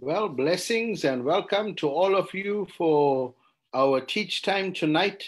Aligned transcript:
Well, 0.00 0.28
blessings 0.28 1.04
and 1.04 1.24
welcome 1.24 1.76
to 1.76 1.88
all 1.88 2.16
of 2.16 2.34
you 2.34 2.66
for 2.76 3.32
our 3.72 4.00
teach 4.00 4.42
time 4.42 4.72
tonight. 4.72 5.22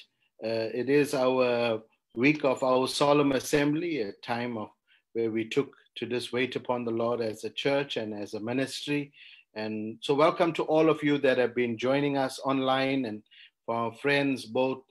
Uh, 0.45 0.69
it 0.75 0.91
is 0.91 1.15
our 1.15 1.81
week 2.17 2.45
of 2.45 2.65
our 2.65 2.89
solemn 2.89 3.31
assembly, 3.31 4.01
a 4.01 4.11
time 4.25 4.59
of 4.59 4.71
where 5.13 5.31
we 5.31 5.49
took 5.49 5.73
to 5.95 6.07
this 6.07 6.33
wait 6.33 6.57
upon 6.57 6.85
the 6.85 6.91
Lord 6.91 7.21
as 7.21 7.45
a 7.45 7.51
church 7.51 7.97
and 7.97 8.13
as 8.13 8.35
a 8.35 8.41
ministry. 8.41 9.13
And 9.55 9.99
so, 10.01 10.15
welcome 10.15 10.53
to 10.55 10.65
all 10.65 10.91
of 10.91 11.01
you 11.01 11.19
that 11.19 11.39
have 11.39 11.55
been 11.55 11.79
joining 11.79 12.17
us 12.17 12.41
online 12.45 13.05
and 13.05 13.23
for 13.67 13.77
our 13.77 13.95
friends, 13.95 14.47
both 14.47 14.83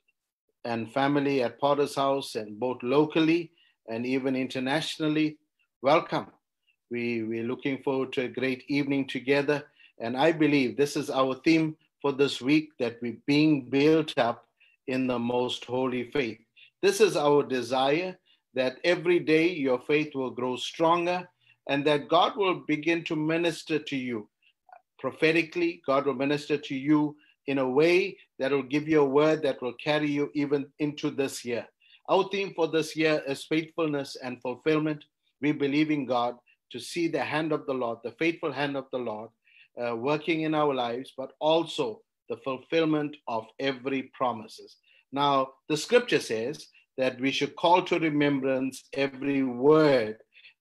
and 0.64 0.92
family 0.94 1.44
at 1.44 1.60
Potter's 1.60 1.96
House 1.96 2.36
and 2.36 2.58
both 2.58 2.82
locally 2.82 3.52
and 3.90 4.06
even 4.06 4.38
internationally. 4.38 5.38
Welcome. 5.82 6.28
We, 6.92 7.24
we're 7.24 7.44
looking 7.44 7.82
forward 7.84 8.14
to 8.14 8.24
a 8.24 8.28
great 8.28 8.64
evening 8.68 9.08
together. 9.08 9.66
And 10.00 10.18
I 10.18 10.32
believe 10.32 10.76
this 10.76 10.96
is 10.96 11.10
our 11.10 11.36
theme 11.36 11.76
for 12.02 12.12
this 12.12 12.42
week 12.42 12.70
that 12.80 12.98
we're 13.02 13.18
being 13.26 13.70
built 13.70 14.18
up 14.18 14.46
in 14.88 15.08
the 15.08 15.20
most 15.20 15.66
holy 15.66 16.12
faith. 16.12 16.40
This 16.82 17.02
is 17.02 17.16
our 17.16 17.44
desire 17.44 18.18
that 18.54 18.78
every 18.84 19.20
day 19.20 19.50
your 19.50 19.80
faith 19.80 20.14
will 20.14 20.32
grow 20.32 20.56
stronger 20.56 21.28
and 21.70 21.86
that 21.86 22.10
God 22.10 22.38
will 22.38 22.62
begin 22.68 23.04
to 23.06 23.16
minister 23.16 23.80
to 23.80 23.96
you 23.96 24.30
prophetically. 25.00 25.82
God 25.86 26.06
will 26.06 26.14
minister 26.14 26.58
to 26.58 26.76
you 26.76 27.16
in 27.48 27.58
a 27.60 27.70
way 27.70 28.18
that 28.40 28.52
will 28.52 28.64
give 28.64 28.88
you 28.88 29.02
a 29.02 29.06
word 29.06 29.42
that 29.44 29.62
will 29.62 29.74
carry 29.74 30.10
you 30.10 30.32
even 30.34 30.66
into 30.80 31.10
this 31.10 31.44
year. 31.46 31.66
Our 32.10 32.28
theme 32.30 32.54
for 32.56 32.68
this 32.68 32.96
year 32.96 33.24
is 33.28 33.46
faithfulness 33.46 34.16
and 34.24 34.42
fulfillment. 34.42 35.04
We 35.42 35.52
believe 35.52 35.92
in 35.92 36.06
God 36.06 36.36
to 36.72 36.80
see 36.80 37.08
the 37.08 37.24
hand 37.24 37.52
of 37.52 37.66
the 37.66 37.74
Lord, 37.74 38.00
the 38.04 38.12
faithful 38.12 38.52
hand 38.52 38.76
of 38.78 38.86
the 38.92 39.00
Lord, 39.00 39.30
uh, 39.84 39.96
working 39.96 40.42
in 40.42 40.56
our 40.56 40.74
lives, 40.74 41.14
but 41.18 41.34
also 41.40 42.02
the 42.30 42.38
fulfillment 42.38 43.16
of 43.28 43.46
every 43.60 44.04
promises. 44.14 44.78
Now, 45.12 45.50
the 45.70 45.78
scripture 45.78 46.20
says 46.20 46.68
that 46.98 47.20
we 47.20 47.32
should 47.32 47.56
call 47.56 47.84
to 47.84 48.00
remembrance 48.00 48.84
every 48.94 49.44
word 49.44 50.18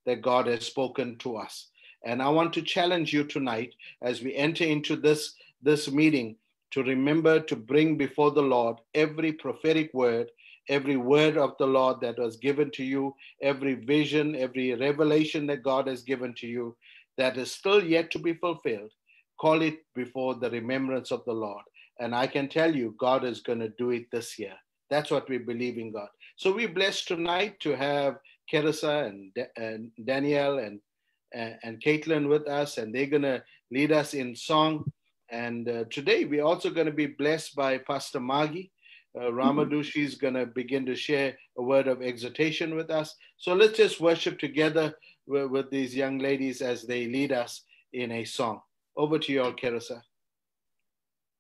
that 0.07 0.23
God 0.23 0.47
has 0.47 0.67
spoken 0.67 1.17
to 1.19 1.37
us. 1.37 1.71
And 2.05 2.21
I 2.21 2.29
want 2.29 2.53
to 2.55 2.63
challenge 2.63 3.13
you 3.13 3.25
tonight 3.25 3.75
as 4.03 4.23
we 4.23 4.35
enter 4.35 4.65
into 4.65 4.97
this, 4.97 5.35
this 5.63 5.91
meeting 5.91 6.37
to 6.73 6.83
remember 6.83 7.41
to 7.41 7.57
bring 7.57 7.97
before 7.97 8.33
the 8.33 8.43
Lord 8.43 8.77
every 8.95 9.33
prophetic 9.33 9.91
word, 9.95 10.31
every 10.69 10.97
word 10.97 11.39
of 11.39 11.53
the 11.59 11.67
Lord 11.67 12.01
that 12.01 12.19
was 12.19 12.37
given 12.37 12.71
to 12.73 12.85
you, 12.85 13.15
every 13.41 13.75
vision, 13.75 14.35
every 14.35 14.75
revelation 14.75 15.47
that 15.47 15.63
God 15.63 15.87
has 15.87 16.03
given 16.03 16.35
to 16.39 16.47
you 16.47 16.77
that 17.17 17.37
is 17.37 17.53
still 17.53 17.83
yet 17.83 18.11
to 18.11 18.19
be 18.19 18.35
fulfilled. 18.35 18.91
Call 19.41 19.63
it 19.63 19.79
before 19.95 20.35
the 20.35 20.51
remembrance 20.51 21.11
of 21.11 21.25
the 21.25 21.33
Lord. 21.33 21.65
And 22.01 22.15
I 22.15 22.27
can 22.27 22.49
tell 22.49 22.75
you, 22.75 22.95
God 22.99 23.25
is 23.25 23.41
going 23.41 23.61
to 23.61 23.69
do 23.69 23.91
it 23.91 24.07
this 24.11 24.39
year. 24.39 24.55
That's 24.91 25.11
what 25.11 25.29
we 25.29 25.39
believe 25.39 25.79
in 25.79 25.93
God. 25.93 26.09
So 26.37 26.53
we're 26.53 26.69
blessed 26.69 27.09
tonight 27.09 27.61
to 27.61 27.77
have 27.77 28.19
Kerasa 28.53 29.07
and, 29.07 29.33
and 29.57 29.91
Danielle 30.05 30.59
and, 30.59 30.81
and, 31.33 31.57
and 31.63 31.83
Caitlin 31.83 32.29
with 32.29 32.47
us, 32.49 32.79
and 32.79 32.95
they're 32.95 33.07
going 33.07 33.23
to 33.23 33.43
lead 33.71 33.93
us 33.93 34.15
in 34.15 34.37
song. 34.37 34.91
And 35.31 35.69
uh, 35.69 35.85
today 35.91 36.25
we're 36.25 36.45
also 36.45 36.71
going 36.71 36.87
to 36.87 36.93
be 36.93 37.07
blessed 37.07 37.57
by 37.57 37.79
Pastor 37.79 38.21
Maggie. 38.21 38.71
Uh, 39.17 39.31
Ramadou, 39.31 39.85
she's 39.85 40.17
going 40.17 40.35
to 40.35 40.47
begin 40.47 40.85
to 40.87 40.97
share 40.97 41.37
a 41.57 41.63
word 41.63 41.87
of 41.87 42.03
exhortation 42.03 42.75
with 42.75 42.91
us. 42.91 43.15
So 43.39 43.55
let's 43.55 43.77
just 43.77 44.01
worship 44.01 44.39
together 44.39 44.95
with, 45.27 45.51
with 45.51 45.71
these 45.71 45.95
young 45.95 46.19
ladies 46.19 46.61
as 46.61 46.83
they 46.83 47.07
lead 47.07 47.33
us 47.33 47.63
in 47.93 48.11
a 48.11 48.25
song. 48.25 48.61
Over 48.97 49.19
to 49.19 49.33
you 49.33 49.43
all, 49.43 49.53
Kerasa. 49.53 50.03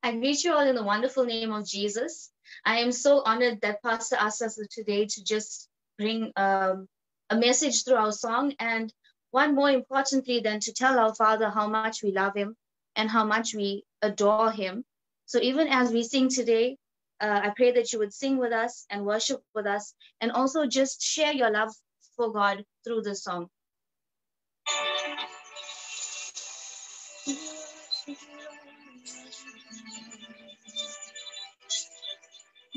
I 0.03 0.13
greet 0.13 0.45
you 0.45 0.53
all 0.53 0.67
in 0.67 0.75
the 0.75 0.83
wonderful 0.83 1.25
name 1.25 1.53
of 1.53 1.67
Jesus. 1.67 2.31
I 2.65 2.81
am 2.81 2.93
so 2.93 3.23
honored 3.25 3.61
that 3.63 3.83
Pastor 3.83 4.17
asked 4.17 4.43
us 4.43 4.59
today 4.71 5.07
to 5.07 5.25
just 5.25 5.69
bring 5.97 6.33
um, 6.37 6.89
a 7.31 7.37
message 7.37 7.85
through 7.85 7.97
our 7.97 8.13
song. 8.13 8.55
And 8.59 8.93
one 9.31 9.55
more 9.55 9.71
importantly 9.71 10.41
than 10.41 10.61
to 10.61 10.73
tell 10.73 10.99
our 10.99 11.15
Father 11.15 11.49
how 11.49 11.69
much 11.69 12.03
we 12.03 12.13
love 12.13 12.37
him 12.37 12.57
and 12.97 13.09
how 13.09 13.25
much 13.25 13.55
we 13.55 13.85
adore 14.03 14.53
him. 14.53 14.85
So 15.27 15.39
even 15.41 15.69
as 15.69 15.91
we 15.91 16.03
sing 16.03 16.29
today, 16.29 16.77
uh, 17.21 17.41
I 17.45 17.51
pray 17.57 17.73
that 17.73 17.93
you 17.93 17.99
would 18.01 18.13
sing 18.13 18.37
with 18.37 18.53
us 18.53 18.85
and 18.91 19.07
worship 19.07 19.43
with 19.55 19.67
us 19.67 19.95
and 20.21 20.33
also 20.33 20.67
just 20.67 21.01
share 21.01 21.33
your 21.33 21.51
love 21.51 21.73
for 22.17 22.33
God 22.33 22.65
through 22.85 23.03
the 23.03 23.15
song. 23.15 23.49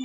I 0.00 0.04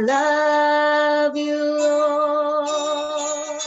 love 0.00 1.36
you, 1.36 1.56
Lord, 1.56 3.60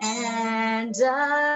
and 0.00 0.94
I 1.04 1.49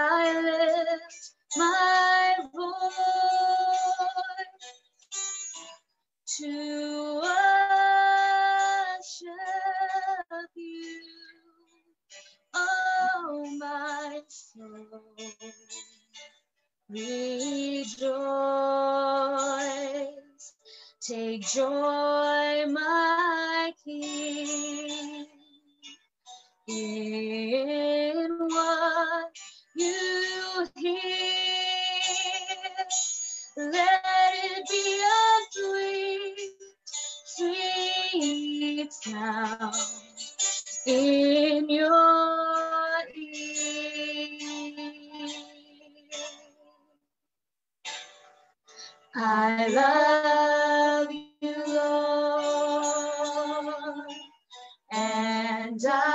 Rejoice, 16.94 17.97
take 21.03 21.43
joy, 21.43 22.04
and 55.87 56.14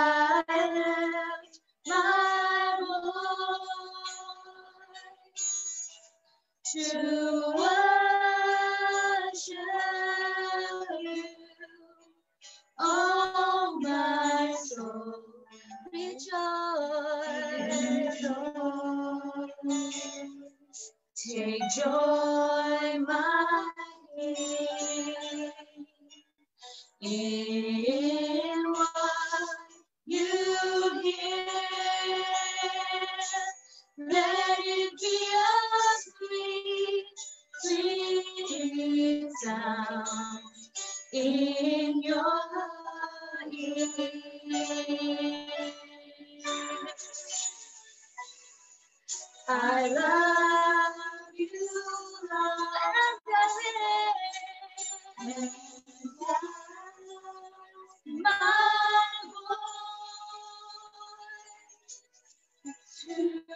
to 63.10 63.49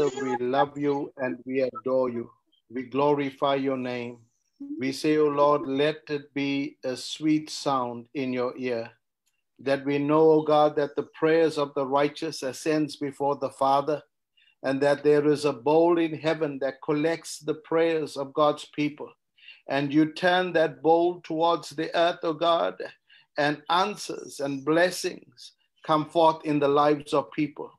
Father, 0.00 0.24
we 0.24 0.46
love 0.46 0.78
you 0.78 1.12
and 1.18 1.38
we 1.44 1.60
adore 1.60 2.08
you. 2.08 2.30
We 2.70 2.84
glorify 2.84 3.56
your 3.56 3.76
name. 3.76 4.18
We 4.78 4.92
say, 4.92 5.18
O 5.18 5.26
oh 5.26 5.28
Lord, 5.28 5.66
let 5.66 5.98
it 6.08 6.32
be 6.32 6.78
a 6.84 6.96
sweet 6.96 7.50
sound 7.50 8.06
in 8.14 8.32
your 8.32 8.56
ear, 8.56 8.90
that 9.58 9.84
we 9.84 9.98
know, 9.98 10.20
O 10.20 10.30
oh 10.30 10.42
God, 10.42 10.74
that 10.76 10.96
the 10.96 11.08
prayers 11.14 11.58
of 11.58 11.74
the 11.74 11.86
righteous 11.86 12.42
ascends 12.42 12.96
before 12.96 13.36
the 13.36 13.50
Father, 13.50 14.02
and 14.62 14.80
that 14.80 15.04
there 15.04 15.26
is 15.26 15.44
a 15.44 15.52
bowl 15.52 15.98
in 15.98 16.14
heaven 16.14 16.58
that 16.60 16.80
collects 16.82 17.38
the 17.38 17.56
prayers 17.56 18.16
of 18.16 18.32
God's 18.32 18.64
people. 18.74 19.10
And 19.68 19.92
you 19.92 20.12
turn 20.12 20.54
that 20.54 20.82
bowl 20.82 21.20
towards 21.22 21.70
the 21.70 21.94
earth, 21.94 22.20
O 22.22 22.28
oh 22.28 22.32
God, 22.32 22.76
and 23.36 23.62
answers 23.68 24.40
and 24.40 24.64
blessings 24.64 25.52
come 25.84 26.06
forth 26.08 26.44
in 26.46 26.58
the 26.58 26.68
lives 26.68 27.12
of 27.12 27.30
people. 27.32 27.70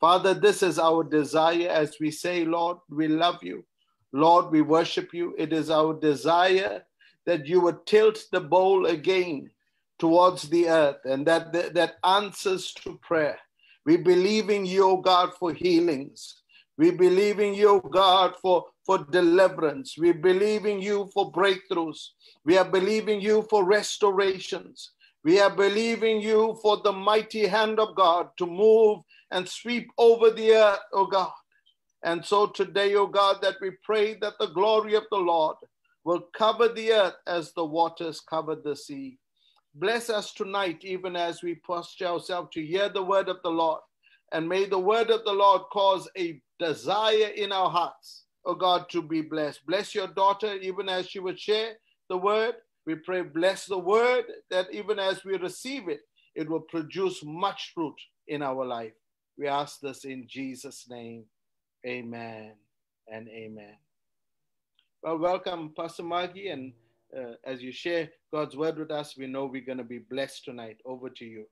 Father, 0.00 0.32
this 0.32 0.62
is 0.62 0.78
our 0.78 1.02
desire 1.02 1.68
as 1.68 1.96
we 2.00 2.10
say, 2.10 2.44
Lord, 2.44 2.78
we 2.88 3.08
love 3.08 3.42
you. 3.42 3.64
Lord, 4.12 4.50
we 4.50 4.62
worship 4.62 5.12
you. 5.12 5.34
It 5.36 5.52
is 5.52 5.70
our 5.70 5.92
desire 5.92 6.84
that 7.26 7.46
you 7.46 7.60
would 7.60 7.84
tilt 7.84 8.24
the 8.32 8.40
bowl 8.40 8.86
again 8.86 9.50
towards 9.98 10.48
the 10.48 10.68
earth 10.68 11.04
and 11.04 11.26
that, 11.26 11.52
that, 11.52 11.74
that 11.74 11.96
answers 12.04 12.72
to 12.74 12.98
prayer. 13.02 13.38
We 13.84 13.96
believe 13.96 14.50
in 14.50 14.64
you, 14.64 15.00
God, 15.04 15.34
for 15.34 15.52
healings. 15.52 16.42
We 16.76 16.92
believe 16.92 17.40
in 17.40 17.54
you, 17.54 17.82
God, 17.90 18.34
for, 18.40 18.66
for 18.86 18.98
deliverance. 18.98 19.96
We 19.98 20.12
believe 20.12 20.64
in 20.64 20.80
you 20.80 21.10
for 21.12 21.32
breakthroughs. 21.32 22.10
We 22.44 22.56
are 22.56 22.64
believing 22.64 23.20
you 23.20 23.46
for 23.50 23.64
restorations. 23.64 24.92
We 25.24 25.40
are 25.40 25.50
believing 25.50 26.20
you 26.20 26.56
for 26.62 26.80
the 26.84 26.92
mighty 26.92 27.46
hand 27.46 27.80
of 27.80 27.96
God 27.96 28.28
to 28.36 28.46
move 28.46 29.00
and 29.30 29.48
sweep 29.48 29.90
over 29.98 30.30
the 30.30 30.52
earth, 30.52 30.80
O 30.92 31.06
God. 31.06 31.32
And 32.04 32.24
so 32.24 32.46
today, 32.46 32.94
O 32.94 33.06
God, 33.06 33.38
that 33.42 33.56
we 33.60 33.72
pray 33.82 34.14
that 34.20 34.34
the 34.38 34.46
glory 34.48 34.94
of 34.94 35.04
the 35.10 35.18
Lord 35.18 35.56
will 36.04 36.22
cover 36.36 36.68
the 36.68 36.92
earth 36.92 37.16
as 37.26 37.52
the 37.52 37.64
waters 37.64 38.20
cover 38.20 38.56
the 38.56 38.76
sea. 38.76 39.18
Bless 39.74 40.08
us 40.10 40.32
tonight, 40.32 40.78
even 40.82 41.16
as 41.16 41.42
we 41.42 41.56
posture 41.56 42.06
ourselves 42.06 42.50
to 42.52 42.64
hear 42.64 42.88
the 42.88 43.02
word 43.02 43.28
of 43.28 43.38
the 43.42 43.50
Lord. 43.50 43.80
And 44.32 44.48
may 44.48 44.66
the 44.66 44.78
word 44.78 45.10
of 45.10 45.24
the 45.24 45.32
Lord 45.32 45.62
cause 45.72 46.08
a 46.16 46.40
desire 46.58 47.28
in 47.36 47.52
our 47.52 47.70
hearts, 47.70 48.24
O 48.44 48.54
God, 48.54 48.88
to 48.90 49.02
be 49.02 49.20
blessed. 49.20 49.66
Bless 49.66 49.94
your 49.94 50.08
daughter, 50.08 50.54
even 50.54 50.88
as 50.88 51.08
she 51.08 51.18
would 51.18 51.38
share 51.38 51.74
the 52.08 52.16
word. 52.16 52.54
We 52.86 52.94
pray, 52.94 53.22
bless 53.22 53.66
the 53.66 53.78
word, 53.78 54.24
that 54.50 54.72
even 54.72 54.98
as 54.98 55.24
we 55.24 55.36
receive 55.36 55.88
it, 55.88 56.00
it 56.34 56.48
will 56.48 56.60
produce 56.60 57.22
much 57.24 57.72
fruit 57.74 57.96
in 58.28 58.42
our 58.42 58.64
life. 58.64 58.92
We 59.38 59.46
ask 59.46 59.78
this 59.78 60.04
in 60.04 60.26
Jesus' 60.26 60.86
name. 60.90 61.24
Amen 61.86 62.54
and 63.06 63.28
amen. 63.28 63.76
Well, 65.00 65.18
welcome, 65.18 65.72
Pastor 65.76 66.02
Maggie. 66.02 66.48
And 66.48 66.72
uh, 67.16 67.34
as 67.44 67.62
you 67.62 67.70
share 67.70 68.08
God's 68.32 68.56
word 68.56 68.78
with 68.78 68.90
us, 68.90 69.16
we 69.16 69.28
know 69.28 69.46
we're 69.46 69.64
going 69.64 69.78
to 69.78 69.84
be 69.84 70.00
blessed 70.00 70.44
tonight. 70.44 70.78
Over 70.84 71.08
to 71.10 71.24
you. 71.24 71.44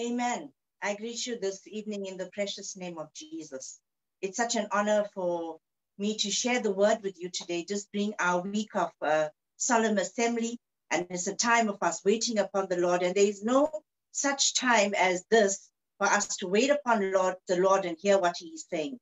Amen. 0.00 0.50
I 0.82 0.96
greet 0.96 1.24
you 1.28 1.38
this 1.38 1.60
evening 1.68 2.06
in 2.06 2.16
the 2.16 2.28
precious 2.34 2.76
name 2.76 2.98
of 2.98 3.14
Jesus. 3.14 3.78
It's 4.20 4.36
such 4.36 4.56
an 4.56 4.66
honor 4.72 5.06
for 5.14 5.58
me 5.96 6.16
to 6.18 6.30
share 6.30 6.60
the 6.60 6.72
word 6.72 6.98
with 7.04 7.20
you 7.20 7.30
today, 7.30 7.64
just 7.64 7.90
bring 7.92 8.14
our 8.18 8.42
week 8.42 8.74
of 8.74 8.90
uh, 9.00 9.28
solemn 9.58 9.98
assembly. 9.98 10.58
And 10.90 11.06
it's 11.08 11.28
a 11.28 11.36
time 11.36 11.68
of 11.68 11.80
us 11.82 12.04
waiting 12.04 12.38
upon 12.38 12.66
the 12.68 12.78
Lord. 12.78 13.02
And 13.02 13.14
there 13.14 13.24
is 13.24 13.44
no 13.44 13.70
such 14.10 14.54
time 14.54 14.92
as 14.94 15.24
this 15.30 15.70
for 15.98 16.06
us 16.06 16.36
to 16.38 16.48
wait 16.48 16.70
upon 16.70 17.12
Lord, 17.12 17.36
the 17.48 17.56
Lord 17.56 17.84
and 17.84 17.96
hear 18.00 18.18
what 18.18 18.36
he 18.38 18.48
is 18.48 18.66
saying. 18.70 18.98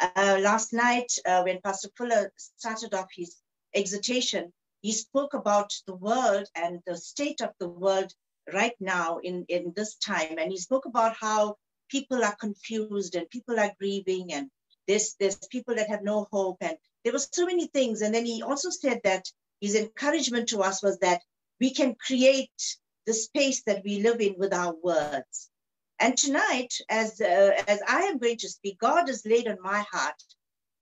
Uh, 0.00 0.38
last 0.40 0.72
night, 0.72 1.12
uh, 1.26 1.42
when 1.42 1.60
Pastor 1.60 1.88
Fuller 1.96 2.32
started 2.36 2.94
off 2.94 3.08
his 3.12 3.36
exhortation, 3.74 4.52
he 4.80 4.92
spoke 4.92 5.34
about 5.34 5.72
the 5.86 5.94
world 5.94 6.46
and 6.54 6.80
the 6.86 6.96
state 6.96 7.40
of 7.40 7.50
the 7.58 7.68
world 7.68 8.12
right 8.52 8.76
now 8.80 9.18
in, 9.18 9.44
in 9.48 9.72
this 9.74 9.96
time. 9.96 10.38
And 10.38 10.52
he 10.52 10.58
spoke 10.58 10.86
about 10.86 11.16
how 11.16 11.56
people 11.90 12.24
are 12.24 12.36
confused 12.36 13.16
and 13.16 13.28
people 13.30 13.58
are 13.58 13.72
grieving 13.78 14.32
and 14.32 14.50
there's, 14.86 15.16
there's 15.18 15.36
people 15.50 15.74
that 15.74 15.88
have 15.88 16.02
no 16.02 16.28
hope. 16.30 16.58
And 16.60 16.76
there 17.04 17.12
were 17.12 17.18
so 17.18 17.46
many 17.46 17.66
things. 17.66 18.00
And 18.00 18.14
then 18.14 18.24
he 18.24 18.42
also 18.42 18.70
said 18.70 19.00
that 19.04 19.24
his 19.60 19.74
encouragement 19.74 20.50
to 20.50 20.60
us 20.60 20.82
was 20.82 20.98
that 21.00 21.22
we 21.60 21.74
can 21.74 21.96
create 21.96 22.78
the 23.06 23.14
space 23.14 23.62
that 23.64 23.82
we 23.84 24.02
live 24.02 24.20
in 24.20 24.36
with 24.38 24.54
our 24.54 24.74
words. 24.82 25.50
And 26.00 26.16
tonight, 26.16 26.74
as, 26.88 27.20
uh, 27.20 27.52
as 27.66 27.80
I 27.86 28.02
am 28.02 28.18
going 28.18 28.36
to 28.38 28.48
speak, 28.48 28.78
God 28.78 29.08
has 29.08 29.26
laid 29.26 29.48
on 29.48 29.58
my 29.60 29.84
heart 29.90 30.22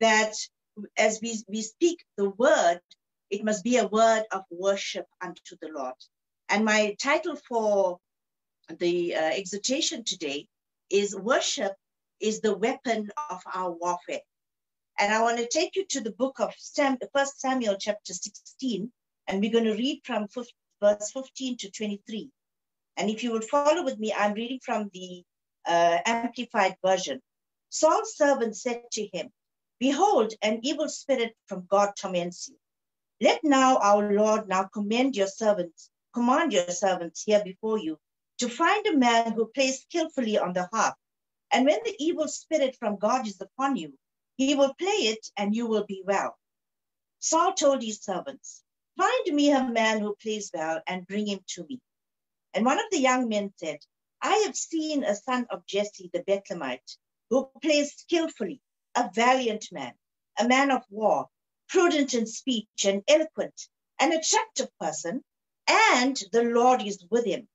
that 0.01 0.35
as 0.97 1.21
we, 1.23 1.43
we 1.49 1.63
speak 1.63 2.05
the 2.17 2.31
word, 2.31 2.81
it 3.31 3.45
must 3.45 3.65
be 3.65 3.79
a 3.79 3.87
word 3.87 4.25
of 4.31 4.43
worship 4.51 5.07
unto 5.23 5.57
the 5.61 5.69
Lord. 5.69 5.95
And 6.49 6.65
my 6.65 6.95
title 7.01 7.37
for 7.49 7.99
the 8.69 9.15
uh, 9.15 9.31
exhortation 9.31 10.05
today 10.05 10.49
is 10.91 11.17
Worship 11.17 11.73
is 12.21 12.41
the 12.41 12.57
Weapon 12.57 13.11
of 13.31 13.43
Our 13.53 13.73
Warfare. 13.73 14.21
And 14.99 15.13
I 15.13 15.23
want 15.23 15.39
to 15.39 15.49
take 15.49 15.77
you 15.77 15.85
to 15.91 16.01
the 16.01 16.13
book 16.13 16.41
of 16.41 16.55
Sam, 16.59 16.99
1 17.13 17.27
Samuel, 17.37 17.77
chapter 17.79 18.15
16, 18.15 18.91
and 19.29 19.41
we're 19.41 19.53
going 19.53 19.65
to 19.65 19.75
read 19.75 20.01
from 20.05 20.29
15, 20.29 20.53
verse 20.81 21.11
15 21.13 21.57
to 21.59 21.71
23. 21.71 22.31
And 22.97 23.11
if 23.11 23.23
you 23.23 23.33
would 23.33 23.45
follow 23.45 23.85
with 23.85 23.99
me, 23.99 24.13
I'm 24.13 24.33
reading 24.33 24.61
from 24.63 24.91
the 24.93 25.25
uh, 25.67 25.99
Amplified 26.07 26.77
Version. 26.85 27.21
Saul's 27.69 28.17
servant 28.17 28.57
said 28.57 28.83
to 28.93 29.09
him, 29.13 29.31
Behold, 29.79 30.33
an 30.41 30.61
evil 30.63 30.89
spirit 30.89 31.37
from 31.47 31.67
God 31.69 31.93
torments 31.97 32.49
you. 32.49 32.57
Let 33.21 33.45
now 33.45 33.79
our 33.79 34.13
Lord 34.13 34.49
now 34.49 34.65
commend 34.65 35.17
your 35.17 35.27
servants, 35.27 35.91
command 36.15 36.53
your 36.53 36.69
servants 36.71 37.23
here 37.25 37.43
before 37.45 37.79
you 37.79 37.99
to 38.39 38.49
find 38.49 38.87
a 38.87 38.97
man 38.97 39.33
who 39.33 39.47
plays 39.47 39.83
skillfully 39.83 40.39
on 40.39 40.53
the 40.53 40.69
harp. 40.73 40.95
And 41.53 41.67
when 41.67 41.81
the 41.85 41.95
evil 41.99 42.29
spirit 42.29 42.77
from 42.79 42.97
God 42.97 43.27
is 43.27 43.41
upon 43.41 43.77
you, 43.77 43.99
he 44.37 44.55
will 44.55 44.75
play 44.75 45.09
it 45.13 45.31
and 45.37 45.55
you 45.55 45.67
will 45.67 45.85
be 45.87 46.03
well. 46.05 46.37
Saul 47.19 47.55
told 47.55 47.83
his 47.83 48.03
servants, 48.03 48.63
Find 48.97 49.35
me 49.35 49.51
a 49.51 49.65
man 49.65 50.01
who 50.01 50.17
plays 50.17 50.51
well 50.53 50.81
and 50.87 51.07
bring 51.07 51.27
him 51.27 51.41
to 51.49 51.67
me. 51.69 51.81
And 52.57 52.65
one 52.65 52.79
of 52.79 52.87
the 52.91 52.99
young 52.99 53.29
men 53.29 53.53
said, 53.59 53.81
I 54.23 54.35
have 54.47 54.57
seen 54.57 55.05
a 55.05 55.15
son 55.15 55.47
of 55.51 55.67
Jesse 55.67 56.09
the 56.15 56.23
Bethlehemite 56.23 56.97
who 57.29 57.51
plays 57.61 57.95
skillfully, 57.97 58.63
a 58.95 59.11
valiant 59.13 59.71
man, 59.71 59.93
a 60.39 60.49
man 60.49 60.71
of 60.71 60.83
war, 60.89 61.29
prudent 61.69 62.15
in 62.15 62.27
speech 62.27 62.87
and 62.87 63.03
eloquent, 63.09 63.69
an 64.01 64.13
attractive 64.13 64.71
person, 64.79 65.23
and 65.69 66.17
the 66.33 66.45
Lord 66.45 66.81
is 66.81 67.05
with 67.11 67.27
him. 67.27 67.47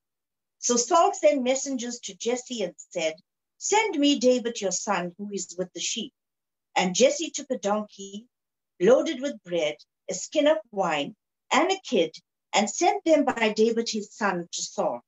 So 0.59 0.77
Saul 0.77 1.15
sent 1.15 1.41
messengers 1.41 1.99
to 2.01 2.15
Jesse 2.15 2.61
and 2.61 2.75
said, 2.77 3.15
Send 3.57 3.97
me 3.97 4.19
David 4.19 4.61
your 4.61 4.71
son 4.71 5.15
who 5.17 5.31
is 5.33 5.55
with 5.57 5.73
the 5.73 5.79
sheep. 5.79 6.13
And 6.75 6.93
Jesse 6.93 7.31
took 7.31 7.49
a 7.49 7.57
donkey 7.57 8.27
loaded 8.79 9.19
with 9.19 9.43
bread, 9.43 9.77
a 10.07 10.13
skin 10.13 10.45
of 10.45 10.57
wine, 10.69 11.15
and 11.51 11.71
a 11.71 11.79
kid, 11.83 12.15
and 12.53 12.69
sent 12.69 13.03
them 13.05 13.25
by 13.25 13.53
David 13.55 13.89
his 13.89 14.13
son 14.13 14.47
to 14.51 14.61
Saul. 14.61 15.01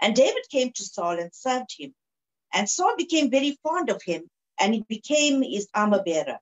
And 0.00 0.14
David 0.14 0.44
came 0.50 0.72
to 0.72 0.84
Saul 0.84 1.18
and 1.18 1.34
served 1.34 1.74
him. 1.78 1.94
And 2.52 2.68
Saul 2.68 2.94
became 2.96 3.30
very 3.30 3.58
fond 3.62 3.90
of 3.90 4.02
him, 4.02 4.30
and 4.58 4.74
he 4.74 4.84
became 4.88 5.42
his 5.42 5.68
armor 5.74 6.02
bearer. 6.02 6.38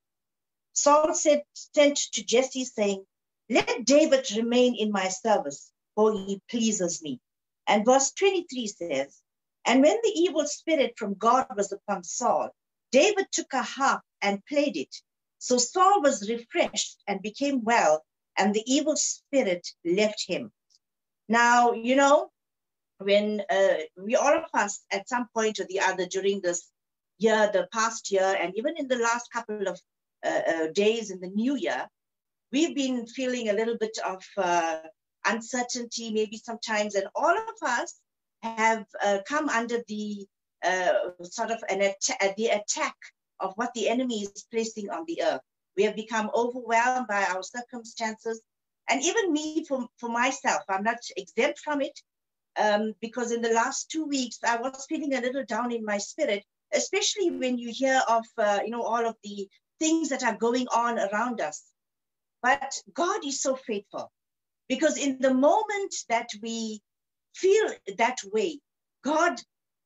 Saul 0.75 1.15
said, 1.15 1.43
sent 1.55 1.97
to 2.13 2.25
Jesse, 2.25 2.65
saying, 2.65 3.05
Let 3.49 3.85
David 3.85 4.31
remain 4.33 4.75
in 4.75 4.91
my 4.91 5.09
service, 5.09 5.71
for 5.95 6.13
he 6.13 6.41
pleases 6.49 7.03
me. 7.03 7.21
And 7.67 7.85
verse 7.85 8.13
23 8.13 8.67
says, 8.67 9.21
And 9.65 9.83
when 9.83 9.99
the 10.03 10.13
evil 10.15 10.47
spirit 10.47 10.95
from 10.97 11.15
God 11.15 11.47
was 11.57 11.73
upon 11.73 12.05
Saul, 12.05 12.51
David 12.91 13.27
took 13.33 13.53
a 13.53 13.63
harp 13.63 14.03
and 14.21 14.45
played 14.47 14.77
it. 14.77 14.95
So 15.39 15.59
Saul 15.59 16.03
was 16.03 16.29
refreshed 16.29 17.03
and 17.07 17.23
became 17.23 17.65
well, 17.65 18.05
and 18.37 18.55
the 18.55 18.65
evil 18.67 18.97
spirit 18.97 19.67
left 19.85 20.25
him. 20.27 20.53
Now, 21.29 21.73
you 21.73 21.97
know, 21.97 22.31
when 22.99 23.43
uh, 23.51 23.75
we 23.97 24.17
all 24.17 24.37
of 24.37 24.45
us 24.55 24.81
at 24.91 25.09
some 25.09 25.27
point 25.35 25.59
or 25.61 25.65
the 25.65 25.81
other 25.81 26.07
during 26.07 26.41
this 26.41 26.71
year, 27.19 27.51
the 27.53 27.69
past 27.73 28.11
year, 28.11 28.37
and 28.41 28.53
even 28.57 28.75
in 28.77 28.89
the 28.89 28.97
last 28.97 29.31
couple 29.33 29.67
of 29.67 29.81
uh, 30.25 30.41
uh, 30.53 30.67
days 30.73 31.11
in 31.11 31.21
the 31.21 31.29
new 31.29 31.57
year, 31.57 31.87
we've 32.53 32.75
been 32.75 33.07
feeling 33.07 33.49
a 33.49 33.55
little 33.55 33.77
bit 33.79 33.97
of 34.07 34.23
uh, 34.37 34.79
uncertainty, 35.27 36.13
maybe 36.13 36.37
sometimes, 36.37 36.95
and 36.95 37.07
all 37.15 37.37
of 37.37 37.69
us 37.69 38.01
have 38.43 38.85
uh, 39.05 39.19
come 39.27 39.49
under 39.49 39.79
the 39.89 40.27
uh, 40.65 40.93
sort 41.23 41.51
of 41.51 41.63
an 41.69 41.81
att- 41.83 42.37
the 42.37 42.49
attack 42.49 42.95
of 43.41 43.53
what 43.57 43.73
the 43.75 43.89
enemy 43.89 44.23
is 44.23 44.47
placing 44.51 44.91
on 44.91 45.05
the 45.07 45.23
earth. 45.23 45.41
We 45.77 45.85
have 45.85 45.97
become 45.97 46.31
overwhelmed 46.35 47.07
by 47.09 47.25
our 47.25 47.43
circumstances. 47.43 48.41
And 48.89 49.03
even 49.03 49.33
me, 49.33 49.65
for, 49.65 49.87
for 49.99 50.09
myself, 50.09 50.63
I'm 50.69 50.83
not 50.83 50.99
exempt 51.17 51.61
from 51.61 51.81
it 51.81 51.99
um, 52.59 52.95
because 53.01 53.33
in 53.33 53.41
the 53.43 53.53
last 53.53 53.91
two 53.91 54.05
weeks, 54.05 54.39
I 54.45 54.57
was 54.57 54.87
feeling 54.89 55.15
a 55.15 55.21
little 55.21 55.45
down 55.45 55.73
in 55.73 55.85
my 55.85 55.99
spirit, 55.99 56.45
especially 56.73 57.31
when 57.31 57.59
you 57.59 57.73
hear 57.73 58.03
of, 58.09 58.25
uh, 58.39 58.61
you 58.65 58.71
know, 58.71 58.83
all 58.83 59.07
of 59.07 59.17
the 59.23 59.49
things 59.81 60.11
that 60.11 60.25
are 60.25 60.37
going 60.37 60.67
on 60.69 60.99
around 60.99 61.41
us. 61.41 61.63
But 62.43 62.75
God 62.93 63.25
is 63.25 63.41
so 63.41 63.57
faithful 63.57 64.11
because 64.69 64.99
in 64.99 65.19
the 65.21 65.35
moment 65.35 65.95
that 66.09 66.29
we 66.43 66.83
feel 67.35 67.71
that 67.99 68.19
way, 68.33 68.61
God 69.03 69.41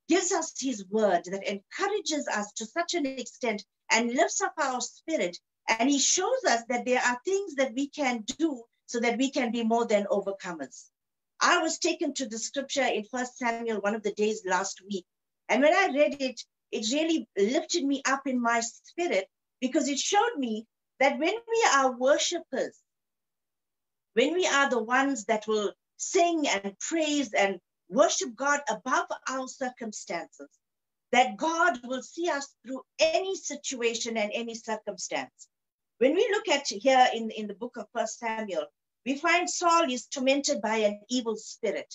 gives 0.09 0.33
us 0.33 0.53
his 0.59 0.85
word 0.89 1.23
that 1.27 1.49
encourages 1.49 2.29
us 2.29 2.53
to 2.53 2.67
such 2.67 2.95
an 2.95 3.07
extent 3.07 3.65
and 3.91 4.13
lifts 4.13 4.41
up 4.41 4.55
our 4.59 4.81
spirit. 4.81 5.37
And 5.69 5.91
he 5.91 5.99
shows 5.99 6.45
us 6.49 6.63
that 6.69 6.85
there 6.85 7.01
are 7.01 7.21
things 7.25 7.57
that 7.57 7.75
we 7.75 7.89
can 7.89 8.25
do 8.39 8.63
so 8.87 9.01
that 9.01 9.19
we 9.19 9.31
can 9.31 9.51
be 9.51 9.65
more 9.65 9.87
than 9.87 10.07
overcomers. 10.07 10.87
I 11.41 11.59
was 11.59 11.79
taken 11.79 12.15
to 12.15 12.29
the 12.29 12.39
scripture 12.39 12.85
in 12.85 13.05
First 13.05 13.37
Samuel 13.37 13.81
one 13.81 13.95
of 13.95 14.03
the 14.03 14.13
days 14.13 14.43
last 14.47 14.81
week. 14.89 15.05
And 15.49 15.63
when 15.63 15.75
I 15.75 15.93
read 15.93 16.17
it, 16.21 16.41
it 16.73 16.93
really 16.93 17.29
lifted 17.37 17.85
me 17.85 18.03
up 18.07 18.27
in 18.27 18.41
my 18.41 18.61
spirit 18.61 19.29
because 19.61 19.89
it 19.89 19.99
showed 19.99 20.37
me 20.39 20.67
that 21.01 21.19
when 21.19 21.35
we 21.35 21.69
are 21.75 21.97
worshipers, 21.97 22.79
when 24.15 24.35
we 24.35 24.47
are 24.47 24.71
the 24.71 24.83
ones 24.83 25.27
that 25.27 25.47
will 25.47 25.73
sing 25.97 26.47
and 26.49 26.79
praise 26.79 27.33
and 27.33 27.61
worship 27.89 28.35
God 28.35 28.61
above 28.69 29.07
our 29.29 29.47
circumstances, 29.49 30.49
that 31.13 31.37
God 31.37 31.81
will 31.85 32.03
see 32.03 32.29
us 32.29 32.49
through 32.65 32.83
any 32.99 33.37
situation 33.37 34.17
and 34.17 34.31
any 34.35 34.55
circumstance. 34.55 35.49
When 35.99 36.15
we 36.15 36.29
look 36.31 36.49
at 36.49 36.67
here 36.69 37.07
in, 37.15 37.31
in 37.31 37.47
the 37.47 37.55
book 37.55 37.77
of 37.77 37.87
First 37.95 38.19
Samuel, 38.19 38.67
we 39.05 39.17
find 39.17 39.49
Saul 39.49 39.91
is 39.91 40.07
tormented 40.07 40.61
by 40.61 40.77
an 40.79 41.01
evil 41.09 41.37
spirit. 41.37 41.93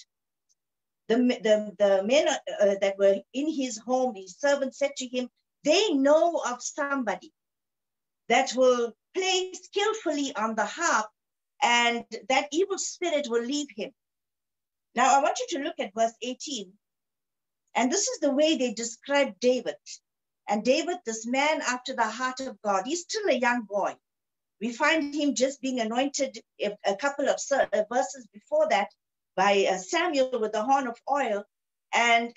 The, 1.07 1.17
the, 1.17 1.75
the 1.77 2.03
men 2.03 2.27
uh, 2.27 2.75
that 2.81 2.97
were 2.97 3.17
in 3.33 3.53
his 3.53 3.77
home, 3.77 4.15
his 4.15 4.37
servants 4.37 4.79
said 4.79 4.95
to 4.97 5.07
him, 5.07 5.29
they 5.63 5.93
know 5.93 6.41
of 6.47 6.63
somebody 6.63 7.31
that 8.29 8.53
will 8.55 8.93
play 9.13 9.51
skillfully 9.53 10.33
on 10.35 10.55
the 10.55 10.65
harp 10.65 11.07
and 11.61 12.05
that 12.29 12.47
evil 12.51 12.77
spirit 12.77 13.27
will 13.29 13.43
leave 13.43 13.67
him. 13.75 13.91
Now, 14.95 15.17
I 15.17 15.21
want 15.21 15.37
you 15.39 15.57
to 15.57 15.63
look 15.63 15.79
at 15.79 15.93
verse 15.93 16.13
18. 16.21 16.71
And 17.75 17.91
this 17.91 18.07
is 18.07 18.19
the 18.19 18.31
way 18.31 18.57
they 18.57 18.73
describe 18.73 19.39
David. 19.39 19.75
And 20.51 20.65
David, 20.65 20.97
this 21.05 21.25
man 21.25 21.61
after 21.61 21.95
the 21.95 22.03
heart 22.03 22.41
of 22.41 22.61
God, 22.61 22.83
he's 22.85 23.03
still 23.03 23.25
a 23.29 23.39
young 23.39 23.61
boy. 23.61 23.95
We 24.59 24.73
find 24.73 25.15
him 25.15 25.33
just 25.33 25.61
being 25.61 25.79
anointed 25.79 26.39
a 26.59 26.95
couple 26.97 27.29
of 27.29 27.39
uh, 27.53 27.83
verses 27.89 28.27
before 28.33 28.67
that 28.67 28.89
by 29.37 29.65
uh, 29.71 29.77
Samuel 29.77 30.41
with 30.41 30.51
the 30.51 30.61
horn 30.61 30.87
of 30.87 30.97
oil. 31.09 31.45
And 31.93 32.35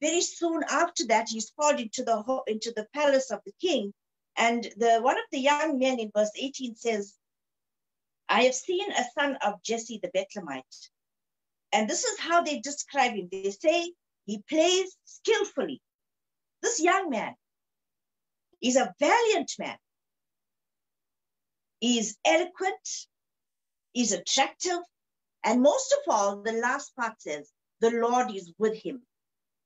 very 0.00 0.20
soon 0.20 0.62
after 0.70 1.04
that, 1.08 1.30
he's 1.30 1.50
called 1.58 1.80
into 1.80 2.04
the, 2.04 2.42
into 2.46 2.70
the 2.76 2.86
palace 2.94 3.32
of 3.32 3.40
the 3.44 3.52
king. 3.60 3.92
And 4.36 4.62
the 4.76 5.00
one 5.02 5.18
of 5.18 5.24
the 5.32 5.40
young 5.40 5.80
men 5.80 5.98
in 5.98 6.12
verse 6.14 6.30
18 6.36 6.76
says, 6.76 7.16
I 8.28 8.44
have 8.44 8.54
seen 8.54 8.88
a 8.92 9.04
son 9.18 9.36
of 9.44 9.64
Jesse 9.64 9.98
the 10.00 10.12
Bethlehemite. 10.16 10.90
And 11.72 11.90
this 11.90 12.04
is 12.04 12.20
how 12.20 12.40
they 12.40 12.60
describe 12.60 13.14
him. 13.14 13.28
They 13.32 13.50
say 13.50 13.94
he 14.26 14.44
plays 14.48 14.96
skillfully. 15.04 15.82
This 16.62 16.80
young 16.80 17.10
man 17.10 17.34
is 18.60 18.76
a 18.76 18.94
valiant 18.98 19.52
man. 19.58 19.76
He 21.80 21.98
is 21.98 22.16
eloquent, 22.24 23.06
he's 23.92 24.12
attractive, 24.12 24.80
and 25.44 25.62
most 25.62 25.92
of 25.92 26.12
all, 26.12 26.42
the 26.42 26.52
last 26.52 26.94
part 26.96 27.20
says, 27.20 27.50
the 27.80 27.90
Lord 27.90 28.34
is 28.34 28.52
with 28.58 28.74
him. 28.74 29.02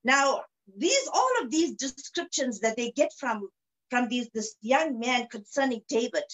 Now, 0.05 0.43
these 0.77 1.09
all 1.13 1.43
of 1.43 1.51
these 1.51 1.75
descriptions 1.75 2.61
that 2.61 2.77
they 2.77 2.91
get 2.91 3.13
from, 3.19 3.49
from 3.91 4.09
these, 4.09 4.29
this 4.35 4.55
young 4.61 4.99
man 4.99 5.29
concerning 5.29 5.83
David 5.89 6.25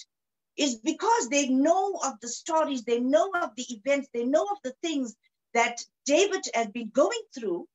is 0.56 0.76
because 0.76 1.28
they 1.28 1.48
know 1.48 1.98
of 2.04 2.14
the 2.20 2.28
stories, 2.28 2.82
they 2.82 2.98
know 2.98 3.30
of 3.34 3.50
the 3.56 3.66
events, 3.72 4.08
they 4.12 4.24
know 4.24 4.44
of 4.50 4.58
the 4.64 4.74
things 4.82 5.14
that 5.54 5.82
David 6.04 6.44
had 6.52 6.72
been 6.72 6.90
going 6.90 7.22
through. 7.34 7.66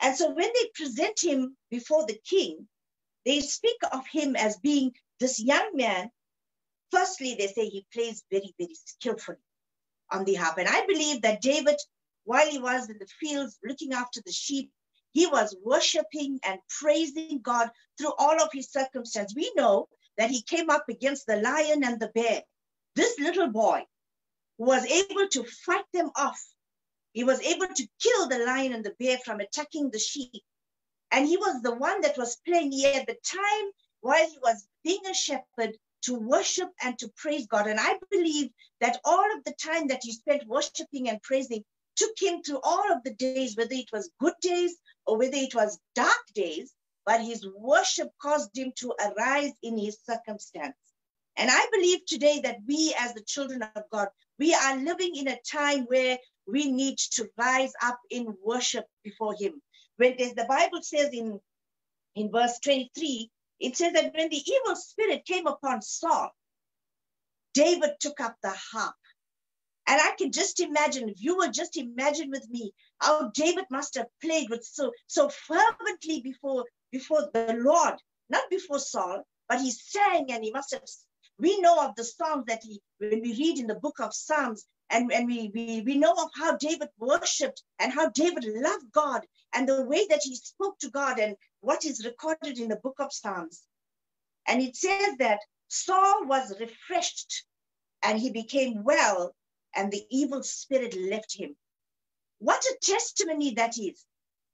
And 0.00 0.14
so 0.14 0.28
when 0.28 0.50
they 0.54 0.70
present 0.74 1.18
him 1.22 1.56
before 1.70 2.06
the 2.06 2.18
king, 2.24 2.68
they 3.26 3.40
speak 3.40 3.76
of 3.92 4.06
him 4.06 4.36
as 4.36 4.56
being 4.58 4.94
this 5.20 5.38
young 5.38 5.72
man. 5.74 6.10
Firstly, 6.90 7.34
they 7.34 7.48
say 7.48 7.68
he 7.68 7.86
plays 7.92 8.24
very, 8.30 8.54
very 8.58 8.74
skillfully 8.74 9.36
on 10.10 10.24
the 10.24 10.34
harp. 10.34 10.56
And 10.58 10.68
I 10.68 10.86
believe 10.86 11.22
that 11.22 11.42
David, 11.42 11.76
while 12.24 12.48
he 12.48 12.58
was 12.58 12.88
in 12.88 12.96
the 12.98 13.08
fields 13.20 13.58
looking 13.62 13.92
after 13.92 14.22
the 14.24 14.32
sheep, 14.32 14.70
he 15.12 15.26
was 15.26 15.56
worshiping 15.62 16.38
and 16.44 16.60
praising 16.80 17.40
God 17.42 17.70
through 17.98 18.12
all 18.18 18.40
of 18.40 18.50
his 18.52 18.70
circumstances. 18.70 19.34
We 19.36 19.52
know 19.56 19.88
that 20.16 20.30
he 20.30 20.42
came 20.42 20.70
up 20.70 20.88
against 20.88 21.26
the 21.26 21.36
lion 21.36 21.84
and 21.84 22.00
the 22.00 22.08
bear. 22.14 22.42
This 22.94 23.18
little 23.18 23.48
boy 23.48 23.82
was 24.58 24.86
able 24.86 25.28
to 25.28 25.44
fight 25.44 25.84
them 25.92 26.10
off 26.16 26.42
he 27.16 27.24
was 27.24 27.40
able 27.40 27.68
to 27.68 27.88
kill 27.98 28.28
the 28.28 28.40
lion 28.40 28.74
and 28.74 28.84
the 28.84 28.94
bear 28.98 29.16
from 29.24 29.40
attacking 29.40 29.88
the 29.90 29.98
sheep. 29.98 30.44
And 31.12 31.26
he 31.26 31.36
was 31.36 31.62
the 31.62 31.74
one 31.74 32.00
that 32.02 32.18
was 32.18 32.36
playing 32.46 32.72
here 32.72 32.92
at 32.94 33.06
the 33.06 33.16
time 33.24 33.70
while 34.00 34.28
he 34.28 34.38
was 34.42 34.66
being 34.84 35.06
a 35.06 35.14
shepherd 35.14 35.76
to 36.02 36.14
worship 36.14 36.68
and 36.82 36.98
to 36.98 37.08
praise 37.16 37.46
God. 37.46 37.66
And 37.66 37.80
I 37.80 37.98
believe 38.10 38.50
that 38.80 39.00
all 39.04 39.36
of 39.36 39.44
the 39.44 39.54
time 39.54 39.88
that 39.88 40.02
he 40.02 40.12
spent 40.12 40.46
worshiping 40.46 41.08
and 41.08 41.22
praising 41.22 41.64
took 41.96 42.12
him 42.20 42.42
through 42.42 42.60
all 42.62 42.92
of 42.92 43.02
the 43.02 43.14
days, 43.14 43.56
whether 43.56 43.72
it 43.72 43.90
was 43.92 44.10
good 44.20 44.34
days 44.40 44.76
or 45.06 45.18
whether 45.18 45.36
it 45.36 45.54
was 45.54 45.78
dark 45.94 46.26
days, 46.34 46.72
but 47.04 47.20
his 47.22 47.46
worship 47.56 48.10
caused 48.20 48.56
him 48.56 48.72
to 48.76 48.92
arise 49.00 49.52
in 49.62 49.78
his 49.78 49.98
circumstance. 50.04 50.76
And 51.36 51.50
I 51.50 51.66
believe 51.72 52.04
today 52.06 52.40
that 52.44 52.58
we, 52.66 52.94
as 52.98 53.14
the 53.14 53.22
children 53.22 53.62
of 53.62 53.82
God, 53.90 54.08
we 54.38 54.54
are 54.54 54.76
living 54.76 55.16
in 55.16 55.28
a 55.28 55.38
time 55.50 55.84
where 55.84 56.18
we 56.46 56.70
need 56.70 56.98
to 57.12 57.28
rise 57.38 57.72
up 57.82 57.98
in 58.10 58.36
worship 58.44 58.86
before 59.02 59.34
him. 59.34 59.60
When 59.96 60.16
the 60.16 60.46
Bible 60.48 60.82
says 60.82 61.10
in, 61.12 61.40
in 62.14 62.30
verse 62.30 62.58
23, 62.60 63.30
it 63.60 63.76
says 63.76 63.92
that 63.94 64.14
when 64.14 64.28
the 64.28 64.42
evil 64.46 64.76
spirit 64.76 65.24
came 65.24 65.46
upon 65.46 65.82
Saul, 65.82 66.30
David 67.54 67.92
took 68.00 68.20
up 68.20 68.36
the 68.42 68.50
harp. 68.50 68.94
And 69.88 70.00
I 70.00 70.14
can 70.18 70.32
just 70.32 70.60
imagine, 70.60 71.08
if 71.08 71.22
you 71.22 71.36
will 71.36 71.50
just 71.50 71.76
imagine 71.76 72.30
with 72.30 72.48
me, 72.50 72.74
how 73.00 73.30
David 73.30 73.66
must 73.70 73.94
have 73.94 74.08
played 74.20 74.50
with 74.50 74.64
so, 74.64 74.92
so 75.06 75.28
fervently 75.28 76.20
before, 76.20 76.64
before 76.90 77.30
the 77.32 77.54
Lord, 77.58 77.94
not 78.28 78.50
before 78.50 78.80
Saul, 78.80 79.22
but 79.48 79.60
he 79.60 79.70
sang 79.70 80.30
and 80.30 80.42
he 80.42 80.50
must 80.50 80.72
have 80.72 80.82
we 81.38 81.60
know 81.60 81.84
of 81.84 81.94
the 81.96 82.04
songs 82.04 82.44
that 82.46 82.62
he, 82.62 82.80
when 82.98 83.20
we 83.20 83.34
read 83.34 83.58
in 83.58 83.66
the 83.66 83.74
book 83.74 84.00
of 84.00 84.14
Psalms, 84.14 84.66
and, 84.90 85.12
and 85.12 85.26
we, 85.26 85.50
we, 85.54 85.82
we 85.82 85.96
know 85.98 86.12
of 86.12 86.30
how 86.34 86.56
David 86.56 86.88
worshiped 86.98 87.62
and 87.78 87.92
how 87.92 88.10
David 88.10 88.44
loved 88.44 88.92
God 88.92 89.26
and 89.54 89.68
the 89.68 89.84
way 89.84 90.06
that 90.08 90.22
he 90.22 90.36
spoke 90.36 90.78
to 90.80 90.90
God 90.90 91.18
and 91.18 91.36
what 91.60 91.84
is 91.84 92.04
recorded 92.04 92.58
in 92.58 92.68
the 92.68 92.76
book 92.76 92.96
of 92.98 93.12
Psalms. 93.12 93.62
And 94.46 94.62
it 94.62 94.76
says 94.76 95.16
that 95.18 95.40
Saul 95.68 96.26
was 96.26 96.58
refreshed 96.60 97.44
and 98.02 98.18
he 98.18 98.30
became 98.30 98.84
well, 98.84 99.34
and 99.74 99.90
the 99.90 100.06
evil 100.10 100.42
spirit 100.42 100.96
left 100.96 101.36
him. 101.36 101.56
What 102.38 102.62
a 102.64 102.76
testimony 102.80 103.54
that 103.54 103.78
is 103.78 104.04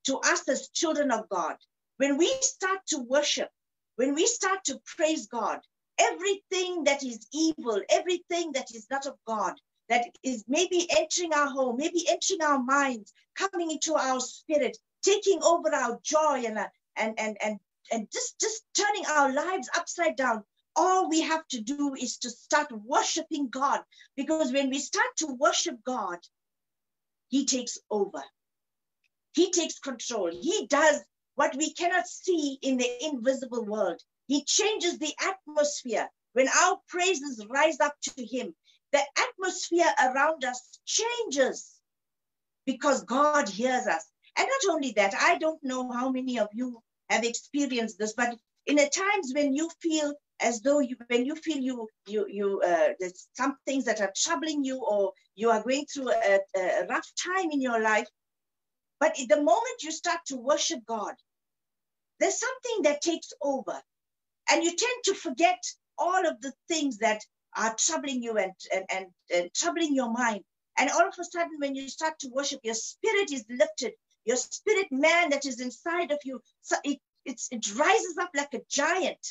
to 0.06 0.18
us 0.18 0.48
as 0.48 0.68
children 0.70 1.10
of 1.10 1.28
God. 1.28 1.56
When 1.98 2.16
we 2.16 2.32
start 2.40 2.80
to 2.88 2.98
worship, 3.00 3.50
when 3.96 4.14
we 4.14 4.26
start 4.26 4.64
to 4.64 4.80
praise 4.96 5.26
God, 5.26 5.60
everything 5.98 6.84
that 6.84 7.02
is 7.04 7.26
evil, 7.32 7.82
everything 7.90 8.52
that 8.52 8.70
is 8.74 8.86
not 8.90 9.06
of 9.06 9.16
God, 9.26 9.54
that 9.92 10.06
is 10.22 10.42
maybe 10.48 10.86
entering 10.90 11.34
our 11.34 11.48
home, 11.48 11.76
maybe 11.76 12.08
entering 12.08 12.40
our 12.40 12.62
minds, 12.62 13.12
coming 13.36 13.70
into 13.70 13.94
our 13.94 14.20
spirit, 14.20 14.78
taking 15.02 15.42
over 15.42 15.68
our 15.74 16.00
joy 16.02 16.44
and 16.46 16.56
uh, 16.58 16.66
and 16.96 17.20
and 17.20 17.36
and 17.42 17.60
and 17.92 18.08
just 18.10 18.40
just 18.40 18.64
turning 18.74 19.04
our 19.06 19.30
lives 19.30 19.68
upside 19.76 20.16
down. 20.16 20.44
All 20.74 21.10
we 21.10 21.20
have 21.20 21.46
to 21.48 21.60
do 21.60 21.94
is 21.94 22.16
to 22.18 22.30
start 22.30 22.72
worshiping 22.72 23.50
God 23.50 23.82
because 24.16 24.50
when 24.50 24.70
we 24.70 24.78
start 24.78 25.14
to 25.18 25.26
worship 25.26 25.76
God, 25.84 26.20
He 27.28 27.44
takes 27.44 27.76
over. 27.90 28.24
He 29.34 29.50
takes 29.50 29.78
control. 29.78 30.30
He 30.32 30.66
does 30.68 31.02
what 31.34 31.54
we 31.54 31.74
cannot 31.74 32.06
see 32.06 32.58
in 32.62 32.78
the 32.78 32.90
invisible 33.04 33.66
world. 33.66 34.00
He 34.26 34.42
changes 34.44 34.98
the 34.98 35.12
atmosphere. 35.20 36.08
When 36.32 36.48
our 36.48 36.78
praises 36.88 37.44
rise 37.50 37.78
up 37.78 37.94
to 38.04 38.24
Him, 38.24 38.54
the 38.92 39.02
atmosphere 39.18 39.92
around 40.04 40.44
us 40.44 40.80
changes 40.84 41.80
because 42.66 43.04
God 43.04 43.48
hears 43.48 43.86
us. 43.86 44.04
And 44.36 44.46
not 44.46 44.74
only 44.74 44.92
that, 44.92 45.14
I 45.18 45.38
don't 45.38 45.62
know 45.62 45.90
how 45.90 46.10
many 46.10 46.38
of 46.38 46.48
you 46.52 46.82
have 47.10 47.24
experienced 47.24 47.98
this, 47.98 48.14
but 48.14 48.36
in 48.66 48.76
the 48.76 48.90
times 48.94 49.32
when 49.34 49.54
you 49.54 49.70
feel 49.80 50.14
as 50.40 50.60
though 50.60 50.80
you, 50.80 50.96
when 51.08 51.24
you 51.24 51.36
feel 51.36 51.58
you, 51.58 51.88
you, 52.06 52.26
you, 52.28 52.60
uh, 52.60 52.90
there's 52.98 53.28
some 53.34 53.56
things 53.66 53.84
that 53.84 54.00
are 54.00 54.12
troubling 54.16 54.64
you, 54.64 54.78
or 54.84 55.12
you 55.34 55.50
are 55.50 55.62
going 55.62 55.84
through 55.86 56.10
a, 56.10 56.38
a 56.56 56.86
rough 56.88 57.08
time 57.22 57.50
in 57.50 57.60
your 57.60 57.80
life, 57.80 58.06
but 59.00 59.16
the 59.28 59.36
moment 59.36 59.82
you 59.82 59.90
start 59.90 60.20
to 60.26 60.36
worship 60.36 60.80
God, 60.86 61.14
there's 62.20 62.38
something 62.38 62.82
that 62.84 63.02
takes 63.02 63.32
over. 63.42 63.80
And 64.50 64.62
you 64.62 64.70
tend 64.70 65.04
to 65.04 65.14
forget 65.14 65.62
all 65.98 66.26
of 66.26 66.40
the 66.40 66.52
things 66.68 66.98
that 66.98 67.20
are 67.56 67.74
troubling 67.78 68.22
you 68.22 68.36
and, 68.38 68.52
and, 68.74 68.84
and, 68.92 69.06
and 69.34 69.54
troubling 69.54 69.94
your 69.94 70.10
mind. 70.10 70.42
And 70.78 70.90
all 70.90 71.06
of 71.06 71.14
a 71.20 71.24
sudden, 71.24 71.58
when 71.58 71.74
you 71.74 71.88
start 71.88 72.18
to 72.20 72.28
worship, 72.28 72.60
your 72.62 72.74
spirit 72.74 73.32
is 73.32 73.44
lifted. 73.48 73.92
Your 74.24 74.36
spirit 74.36 74.86
man 74.90 75.30
that 75.30 75.46
is 75.46 75.60
inside 75.60 76.12
of 76.12 76.18
you, 76.24 76.40
so 76.60 76.76
it, 76.84 77.00
it 77.24 77.74
rises 77.74 78.16
up 78.20 78.30
like 78.34 78.54
a 78.54 78.62
giant. 78.70 79.26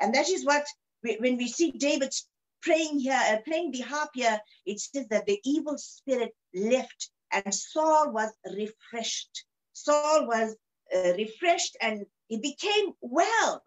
And 0.00 0.14
that 0.14 0.28
is 0.28 0.44
what, 0.44 0.64
we, 1.02 1.16
when 1.20 1.36
we 1.36 1.48
see 1.48 1.72
David 1.72 2.14
praying 2.62 3.00
here, 3.00 3.20
uh, 3.28 3.38
playing 3.44 3.72
the 3.72 3.80
harp 3.80 4.10
here, 4.14 4.40
it 4.64 4.80
says 4.80 5.06
that 5.08 5.26
the 5.26 5.40
evil 5.44 5.76
spirit 5.76 6.34
left 6.54 7.10
and 7.30 7.54
Saul 7.54 8.12
was 8.12 8.32
refreshed. 8.56 9.44
Saul 9.72 10.26
was 10.26 10.56
uh, 10.94 11.12
refreshed 11.14 11.76
and 11.80 12.06
he 12.28 12.38
became 12.38 12.92
well 13.00 13.62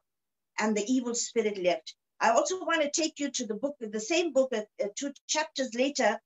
and 0.59 0.75
the 0.75 0.91
evil 0.91 1.15
spirit 1.15 1.61
left. 1.61 1.95
I 2.19 2.31
also 2.31 2.63
want 2.65 2.81
to 2.81 2.89
take 2.89 3.19
you 3.19 3.29
to 3.31 3.45
the 3.45 3.53
book, 3.53 3.75
the 3.79 3.99
same 3.99 4.33
book, 4.33 4.51
uh, 4.53 4.87
two 4.95 5.13
chapters 5.27 5.73
later, 5.75 6.19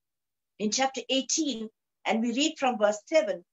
in 0.60 0.72
chapter 0.72 1.02
18, 1.10 1.70
and 2.06 2.22
we 2.22 2.34
read 2.34 2.58
from 2.58 2.78
verse 2.78 3.00
7. 3.08 3.44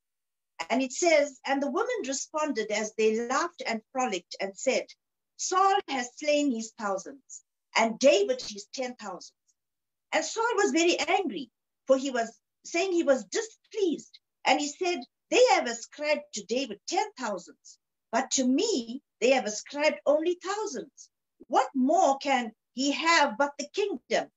And 0.71 0.83
it 0.83 0.93
says, 0.93 1.41
And 1.47 1.63
the 1.63 1.71
women 1.71 2.03
responded 2.07 2.71
as 2.71 2.93
they 2.95 3.27
laughed 3.29 3.63
and 3.67 3.83
frolicked 3.93 4.37
and 4.41 4.57
said, 4.57 4.87
Saul 5.37 5.79
has 5.89 6.11
slain 6.17 6.53
his 6.53 6.73
thousands, 6.79 7.43
and 7.77 7.99
David 7.99 8.43
his 8.43 8.67
ten 8.75 8.95
thousands. 8.97 9.33
And 10.13 10.25
Saul 10.25 10.55
was 10.57 10.73
very 10.73 10.99
angry, 10.99 11.51
for 11.87 11.97
he 11.97 12.11
was 12.11 12.39
saying 12.65 12.93
he 12.93 13.05
was 13.05 13.25
displeased. 13.25 14.19
And 14.45 14.61
he 14.61 14.69
said, 14.69 15.01
They 15.31 15.45
have 15.53 15.67
ascribed 15.67 16.25
to 16.35 16.45
David 16.45 16.81
ten 16.89 17.07
thousands, 17.19 17.79
but 18.11 18.31
to 18.33 18.47
me 18.47 19.03
they 19.21 19.31
have 19.31 19.47
ascribed 19.47 20.01
only 20.07 20.39
thousands. 20.43 21.11
What 21.49 21.69
more 21.75 22.19
can 22.19 22.53
he 22.75 22.93
have 22.93 23.37
but 23.39 23.53
the 23.59 23.69
kingdom? 23.69 24.31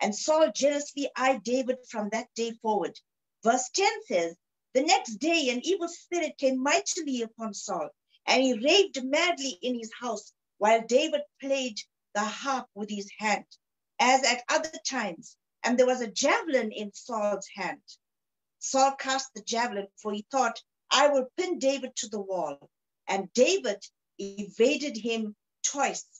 And 0.00 0.14
Saul 0.14 0.50
jealously 0.50 1.10
eyed 1.16 1.42
David 1.42 1.78
from 1.88 2.08
that 2.10 2.28
day 2.34 2.52
forward. 2.62 2.98
Verse 3.42 3.68
10 3.70 4.04
says, 4.06 4.36
The 4.72 4.82
next 4.82 5.16
day 5.16 5.50
an 5.50 5.60
evil 5.64 5.88
spirit 5.88 6.38
came 6.38 6.62
mightily 6.62 7.22
upon 7.22 7.54
Saul, 7.54 7.90
and 8.26 8.42
he 8.42 8.54
raved 8.54 9.04
madly 9.04 9.58
in 9.60 9.78
his 9.78 9.92
house 10.00 10.32
while 10.58 10.84
David 10.86 11.20
played 11.40 11.78
the 12.14 12.24
harp 12.24 12.68
with 12.74 12.88
his 12.88 13.10
hand, 13.18 13.46
as 13.98 14.22
at 14.24 14.44
other 14.48 14.78
times. 14.86 15.36
And 15.62 15.78
there 15.78 15.86
was 15.86 16.00
a 16.00 16.10
javelin 16.10 16.72
in 16.72 16.92
Saul's 16.94 17.48
hand. 17.54 17.82
Saul 18.58 18.94
cast 18.96 19.34
the 19.34 19.42
javelin, 19.42 19.88
for 20.00 20.12
he 20.12 20.26
thought, 20.30 20.62
I 20.90 21.08
will 21.08 21.28
pin 21.36 21.58
David 21.58 21.94
to 21.96 22.08
the 22.08 22.20
wall. 22.20 22.70
And 23.06 23.32
David 23.34 23.84
evaded 24.18 24.96
him 24.96 25.36
twice. 25.62 26.13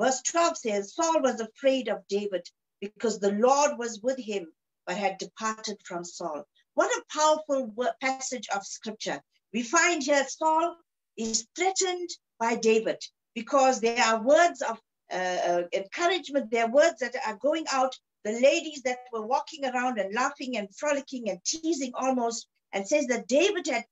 Verse 0.00 0.22
12 0.22 0.56
says, 0.56 0.94
Saul 0.94 1.20
was 1.20 1.40
afraid 1.40 1.88
of 1.88 2.08
David 2.08 2.48
because 2.80 3.18
the 3.18 3.32
Lord 3.32 3.76
was 3.76 4.00
with 4.00 4.18
him, 4.18 4.50
but 4.86 4.96
had 4.96 5.18
departed 5.18 5.76
from 5.84 6.04
Saul. 6.04 6.46
What 6.72 6.90
a 6.90 7.04
powerful 7.12 7.70
passage 8.00 8.48
of 8.48 8.64
scripture. 8.64 9.20
We 9.52 9.62
find 9.62 10.02
here 10.02 10.26
Saul 10.26 10.76
is 11.18 11.46
threatened 11.54 12.08
by 12.38 12.56
David 12.56 12.96
because 13.34 13.82
there 13.82 14.02
are 14.02 14.22
words 14.22 14.62
of 14.62 14.80
uh, 15.12 15.16
uh, 15.16 15.62
encouragement, 15.74 16.50
there 16.50 16.64
are 16.64 16.70
words 16.70 17.00
that 17.00 17.14
are 17.26 17.36
going 17.36 17.66
out. 17.70 17.94
The 18.24 18.40
ladies 18.40 18.80
that 18.84 19.00
were 19.12 19.26
walking 19.26 19.66
around 19.66 19.98
and 19.98 20.14
laughing 20.14 20.56
and 20.56 20.74
frolicking 20.74 21.28
and 21.28 21.44
teasing 21.44 21.92
almost, 21.94 22.48
and 22.72 22.88
says 22.88 23.06
that 23.08 23.26
David 23.26 23.66
had 23.66 23.84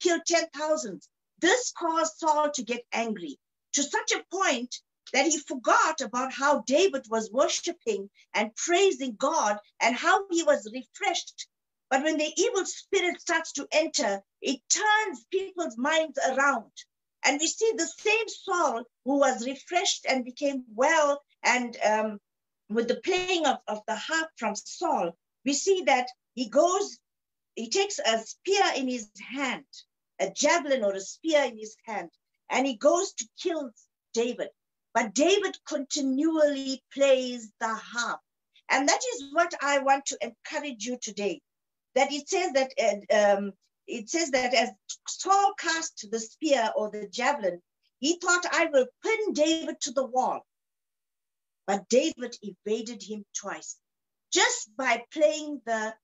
killed 0.00 0.22
10,000. 0.28 1.02
This 1.40 1.72
caused 1.76 2.18
Saul 2.18 2.52
to 2.52 2.62
get 2.62 2.84
angry 2.92 3.36
to 3.72 3.82
such 3.82 4.12
a 4.12 4.24
point 4.30 4.80
that 5.12 5.26
he 5.26 5.38
forgot 5.38 6.00
about 6.00 6.32
how 6.32 6.62
David 6.66 7.06
was 7.08 7.30
worshiping 7.30 8.10
and 8.34 8.54
praising 8.56 9.14
God 9.16 9.58
and 9.80 9.94
how 9.94 10.26
he 10.30 10.42
was 10.42 10.70
refreshed. 10.72 11.46
But 11.90 12.02
when 12.02 12.18
the 12.18 12.32
evil 12.36 12.66
spirit 12.66 13.20
starts 13.20 13.52
to 13.52 13.68
enter, 13.70 14.22
it 14.42 14.60
turns 14.68 15.24
people's 15.30 15.78
minds 15.78 16.18
around. 16.28 16.72
And 17.24 17.38
we 17.40 17.46
see 17.46 17.72
the 17.76 17.86
same 17.86 18.28
Saul 18.28 18.84
who 19.04 19.18
was 19.18 19.46
refreshed 19.46 20.06
and 20.08 20.24
became 20.24 20.64
well 20.74 21.22
and 21.42 21.76
um, 21.84 22.20
with 22.68 22.88
the 22.88 22.96
playing 22.96 23.46
of, 23.46 23.58
of 23.68 23.80
the 23.86 23.94
harp 23.94 24.30
from 24.36 24.54
Saul, 24.56 25.16
we 25.44 25.52
see 25.52 25.82
that 25.86 26.08
he 26.34 26.48
goes, 26.48 26.98
he 27.54 27.70
takes 27.70 27.98
a 27.98 28.18
spear 28.18 28.64
in 28.76 28.88
his 28.88 29.08
hand, 29.30 29.64
a 30.18 30.30
javelin 30.30 30.84
or 30.84 30.92
a 30.92 31.00
spear 31.00 31.44
in 31.44 31.56
his 31.56 31.76
hand, 31.84 32.10
and 32.50 32.66
he 32.66 32.76
goes 32.76 33.12
to 33.14 33.28
kill 33.40 33.70
David. 34.12 34.48
But 34.96 35.12
David 35.12 35.58
continually 35.68 36.82
plays 36.90 37.52
the 37.60 37.68
harp. 37.68 38.18
And 38.70 38.88
that 38.88 39.02
is 39.12 39.26
what 39.30 39.52
I 39.60 39.80
want 39.80 40.06
to 40.06 40.18
encourage 40.22 40.86
you 40.86 40.96
today. 40.96 41.42
That 41.94 42.10
it 42.10 42.26
says 42.26 42.52
that 42.54 42.72
uh, 42.80 43.36
um, 43.36 43.52
it 43.86 44.08
says 44.08 44.30
that 44.30 44.54
as 44.54 44.70
Saul 45.06 45.52
cast 45.58 46.10
the 46.10 46.18
spear 46.18 46.70
or 46.74 46.90
the 46.90 47.08
javelin, 47.08 47.60
he 47.98 48.18
thought, 48.18 48.46
I 48.50 48.70
will 48.72 48.86
pin 49.02 49.34
David 49.34 49.82
to 49.82 49.92
the 49.92 50.06
wall. 50.06 50.46
But 51.66 51.90
David 51.90 52.34
evaded 52.40 53.02
him 53.02 53.26
twice. 53.38 53.76
Just 54.32 54.74
by 54.78 55.04
playing 55.12 55.60
the 55.66 55.94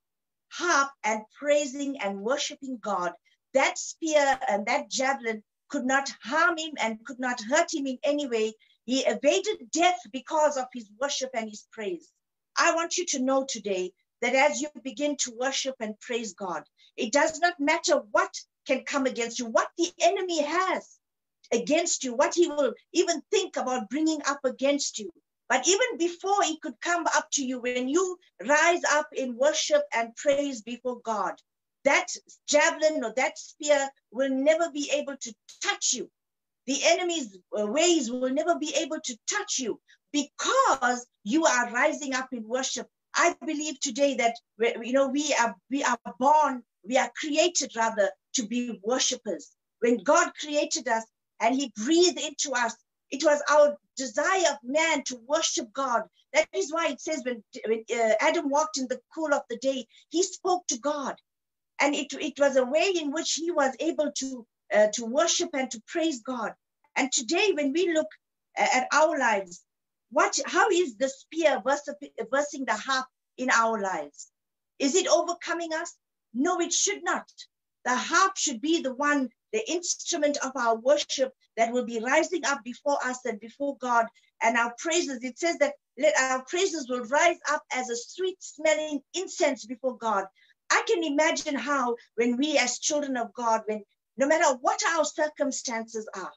harp 0.50 0.90
and 1.02 1.22
praising 1.38 1.98
and 2.02 2.20
worshiping 2.20 2.76
God, 2.76 3.14
that 3.54 3.78
spear 3.78 4.38
and 4.46 4.66
that 4.66 4.90
javelin 4.90 5.42
could 5.70 5.86
not 5.86 6.12
harm 6.22 6.58
him 6.58 6.72
and 6.78 7.02
could 7.06 7.18
not 7.18 7.40
hurt 7.40 7.72
him 7.72 7.86
in 7.86 7.98
any 8.04 8.26
way 8.26 8.52
he 8.84 9.00
evaded 9.06 9.70
death 9.70 10.00
because 10.12 10.56
of 10.56 10.66
his 10.72 10.90
worship 11.00 11.30
and 11.34 11.48
his 11.48 11.66
praise. 11.70 12.10
I 12.56 12.74
want 12.74 12.96
you 12.98 13.06
to 13.06 13.22
know 13.22 13.44
today 13.44 13.92
that 14.20 14.34
as 14.34 14.60
you 14.60 14.68
begin 14.82 15.16
to 15.18 15.36
worship 15.38 15.76
and 15.80 15.98
praise 16.00 16.34
God, 16.34 16.64
it 16.96 17.12
does 17.12 17.40
not 17.40 17.58
matter 17.60 17.98
what 18.10 18.34
can 18.66 18.84
come 18.84 19.06
against 19.06 19.38
you, 19.38 19.46
what 19.46 19.70
the 19.76 19.90
enemy 20.00 20.42
has 20.42 20.98
against 21.52 22.04
you, 22.04 22.14
what 22.14 22.34
he 22.34 22.48
will 22.48 22.74
even 22.92 23.22
think 23.30 23.56
about 23.56 23.90
bringing 23.90 24.20
up 24.26 24.44
against 24.44 24.98
you. 24.98 25.10
But 25.48 25.68
even 25.68 25.98
before 25.98 26.42
he 26.42 26.58
could 26.58 26.80
come 26.80 27.06
up 27.14 27.30
to 27.32 27.44
you, 27.44 27.60
when 27.60 27.88
you 27.88 28.18
rise 28.46 28.82
up 28.90 29.08
in 29.12 29.36
worship 29.36 29.82
and 29.94 30.16
praise 30.16 30.62
before 30.62 31.00
God, 31.00 31.34
that 31.84 32.06
javelin 32.48 33.04
or 33.04 33.12
that 33.16 33.38
spear 33.38 33.90
will 34.10 34.30
never 34.30 34.70
be 34.70 34.90
able 34.92 35.16
to 35.16 35.34
touch 35.62 35.92
you 35.92 36.10
the 36.66 36.80
enemy's 36.84 37.36
ways 37.52 38.10
will 38.10 38.30
never 38.30 38.58
be 38.58 38.74
able 38.76 39.00
to 39.04 39.18
touch 39.28 39.58
you 39.58 39.80
because 40.12 41.06
you 41.24 41.44
are 41.44 41.72
rising 41.72 42.14
up 42.14 42.28
in 42.32 42.46
worship. 42.46 42.88
I 43.14 43.36
believe 43.44 43.78
today 43.80 44.16
that 44.16 44.36
you 44.82 44.92
know 44.92 45.08
we 45.08 45.34
are 45.38 45.54
we 45.70 45.82
are 45.84 45.98
born, 46.18 46.62
we 46.86 46.96
are 46.96 47.10
created 47.16 47.72
rather 47.76 48.10
to 48.34 48.46
be 48.46 48.80
worshipers. 48.82 49.50
When 49.80 49.98
God 49.98 50.32
created 50.40 50.88
us 50.88 51.04
and 51.40 51.54
He 51.54 51.72
breathed 51.76 52.20
into 52.20 52.52
us, 52.52 52.74
it 53.10 53.22
was 53.24 53.42
our 53.50 53.76
desire 53.96 54.52
of 54.52 54.58
man 54.62 55.04
to 55.04 55.20
worship 55.26 55.72
God. 55.72 56.02
That 56.32 56.48
is 56.54 56.72
why 56.72 56.88
it 56.88 57.00
says 57.00 57.22
when, 57.24 57.44
when 57.66 57.84
uh, 57.94 58.14
Adam 58.20 58.48
walked 58.48 58.78
in 58.78 58.88
the 58.88 59.00
cool 59.14 59.34
of 59.34 59.42
the 59.50 59.58
day, 59.58 59.86
he 60.08 60.22
spoke 60.22 60.66
to 60.68 60.78
God. 60.78 61.16
And 61.80 61.94
it, 61.94 62.12
it 62.14 62.38
was 62.38 62.56
a 62.56 62.64
way 62.64 62.92
in 62.94 63.12
which 63.12 63.34
he 63.34 63.50
was 63.50 63.74
able 63.80 64.10
to 64.12 64.46
uh, 64.72 64.88
to 64.94 65.04
worship 65.04 65.50
and 65.54 65.70
to 65.70 65.82
praise 65.86 66.20
God. 66.20 66.52
And 66.96 67.10
today, 67.10 67.52
when 67.54 67.72
we 67.72 67.92
look 67.92 68.08
uh, 68.58 68.66
at 68.74 68.88
our 68.92 69.18
lives, 69.18 69.62
what, 70.10 70.38
how 70.44 70.68
is 70.70 70.96
the 70.96 71.08
spear 71.08 71.62
versing 71.64 72.64
the 72.64 72.74
harp 72.74 73.06
in 73.38 73.50
our 73.50 73.80
lives? 73.80 74.30
Is 74.78 74.94
it 74.94 75.08
overcoming 75.08 75.72
us? 75.72 75.94
No, 76.34 76.60
it 76.60 76.72
should 76.72 77.02
not. 77.02 77.26
The 77.84 77.96
harp 77.96 78.36
should 78.36 78.60
be 78.60 78.82
the 78.82 78.94
one, 78.94 79.30
the 79.52 79.70
instrument 79.70 80.38
of 80.44 80.52
our 80.54 80.76
worship 80.76 81.32
that 81.56 81.72
will 81.72 81.84
be 81.84 82.00
rising 82.00 82.44
up 82.44 82.62
before 82.62 82.98
us 83.04 83.24
and 83.24 83.40
before 83.40 83.76
God. 83.78 84.06
And 84.42 84.56
our 84.56 84.74
praises, 84.78 85.22
it 85.22 85.38
says 85.38 85.58
that 85.58 85.74
let 85.98 86.16
our 86.18 86.44
praises 86.44 86.88
will 86.88 87.04
rise 87.04 87.38
up 87.50 87.62
as 87.72 87.90
a 87.90 87.96
sweet 87.96 88.36
smelling 88.42 89.00
incense 89.14 89.66
before 89.66 89.96
God. 89.96 90.26
I 90.70 90.82
can 90.86 91.04
imagine 91.04 91.54
how, 91.54 91.96
when 92.14 92.36
we 92.36 92.56
as 92.56 92.78
children 92.78 93.16
of 93.16 93.32
God, 93.34 93.62
when 93.66 93.84
no 94.22 94.28
matter 94.28 94.56
what 94.60 94.80
our 94.94 95.04
circumstances 95.04 96.08
are, 96.14 96.30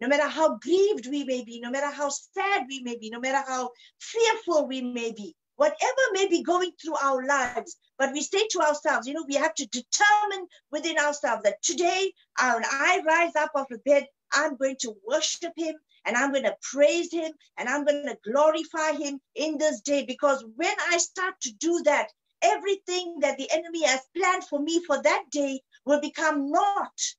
no 0.00 0.08
matter 0.08 0.26
how 0.26 0.56
grieved 0.56 1.06
we 1.08 1.22
may 1.22 1.44
be, 1.44 1.60
no 1.60 1.70
matter 1.70 1.88
how 1.88 2.08
sad 2.08 2.64
we 2.68 2.82
may 2.82 2.96
be, 2.96 3.10
no 3.10 3.20
matter 3.20 3.44
how 3.46 3.70
fearful 4.00 4.66
we 4.66 4.80
may 4.80 5.12
be, 5.12 5.36
whatever 5.54 6.02
may 6.12 6.26
be 6.26 6.42
going 6.42 6.72
through 6.82 6.96
our 6.96 7.24
lives, 7.24 7.76
but 7.96 8.12
we 8.12 8.22
say 8.22 8.44
to 8.50 8.58
ourselves, 8.58 9.06
you 9.06 9.14
know, 9.14 9.24
we 9.28 9.36
have 9.36 9.54
to 9.54 9.68
determine 9.68 10.48
within 10.72 10.98
ourselves 10.98 11.44
that 11.44 11.62
today, 11.62 12.12
uh, 12.40 12.54
when 12.54 12.64
I 12.64 13.02
rise 13.06 13.36
up 13.36 13.52
off 13.54 13.68
the 13.68 13.78
bed, 13.78 14.08
I'm 14.32 14.56
going 14.56 14.76
to 14.80 14.96
worship 15.06 15.52
him 15.56 15.76
and 16.06 16.16
I'm 16.16 16.32
going 16.32 16.42
to 16.42 16.56
praise 16.60 17.12
him 17.12 17.30
and 17.56 17.68
I'm 17.68 17.84
going 17.84 18.04
to 18.06 18.18
glorify 18.28 18.98
him 18.98 19.20
in 19.36 19.58
this 19.58 19.80
day. 19.82 20.04
Because 20.04 20.44
when 20.56 20.74
I 20.90 20.98
start 20.98 21.34
to 21.42 21.52
do 21.52 21.82
that, 21.84 22.08
everything 22.42 23.18
that 23.20 23.38
the 23.38 23.48
enemy 23.52 23.84
has 23.86 24.00
planned 24.16 24.42
for 24.42 24.60
me 24.60 24.82
for 24.84 25.00
that 25.00 25.24
day 25.30 25.60
will 25.84 26.00
become 26.00 26.50
naught 26.50 27.14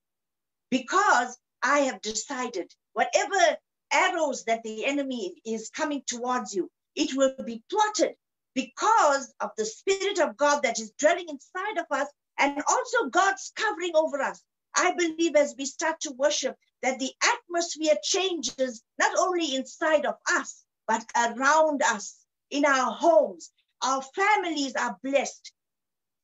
because 0.70 1.38
I 1.62 1.80
have 1.80 2.02
decided 2.02 2.72
whatever 2.94 3.58
arrows 3.92 4.44
that 4.46 4.64
the 4.64 4.86
enemy 4.86 5.42
is 5.46 5.70
coming 5.70 6.04
towards 6.08 6.54
you, 6.54 6.70
it 6.96 7.16
will 7.16 7.34
be 7.46 7.64
plotted 7.70 8.16
because 8.56 9.34
of 9.40 9.52
the 9.58 9.66
Spirit 9.66 10.20
of 10.20 10.38
God 10.38 10.62
that 10.64 10.80
is 10.80 10.92
dwelling 11.00 11.30
inside 11.30 11.78
of 11.78 11.86
us 11.92 12.08
and 12.38 12.62
also 12.68 13.10
God's 13.10 13.52
covering 13.56 13.92
over 13.96 14.22
us. 14.22 14.42
I 14.76 14.94
believe 14.94 15.36
as 15.36 15.56
we 15.58 15.66
start 15.66 16.00
to 16.02 16.12
worship 16.12 16.56
that 16.82 17.00
the 17.00 17.12
atmosphere 17.24 17.96
changes 18.04 18.84
not 18.98 19.18
only 19.18 19.56
inside 19.56 20.06
of 20.06 20.16
us, 20.32 20.64
but 20.88 21.04
around 21.16 21.84
us, 21.84 22.26
in 22.50 22.66
our 22.66 22.92
homes. 22.92 23.52
Our 23.82 24.02
families 24.02 24.76
are 24.76 24.98
blessed. 25.04 25.52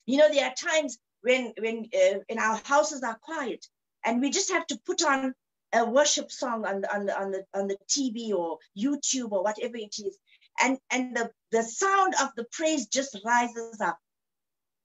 You 0.05 0.17
know, 0.17 0.31
there 0.31 0.45
are 0.45 0.53
times 0.53 0.97
when, 1.21 1.53
when 1.59 1.89
uh, 1.93 2.19
in 2.29 2.39
our 2.39 2.59
houses 2.63 3.01
are 3.03 3.17
quiet 3.21 3.65
and 4.05 4.21
we 4.21 4.29
just 4.29 4.51
have 4.51 4.67
to 4.67 4.79
put 4.85 5.03
on 5.03 5.33
a 5.73 5.85
worship 5.85 6.31
song 6.31 6.65
on 6.65 6.81
the, 6.81 6.95
on 6.95 7.09
on 7.09 7.31
the, 7.31 7.45
on 7.53 7.67
the 7.67 7.77
TV 7.89 8.31
or 8.31 8.59
YouTube 8.77 9.31
or 9.31 9.43
whatever 9.43 9.75
it 9.75 9.95
is. 9.99 10.17
And, 10.61 10.77
and 10.91 11.15
the, 11.15 11.31
the 11.51 11.63
sound 11.63 12.13
of 12.21 12.29
the 12.37 12.45
praise 12.51 12.87
just 12.87 13.17
rises 13.25 13.81
up. 13.81 13.97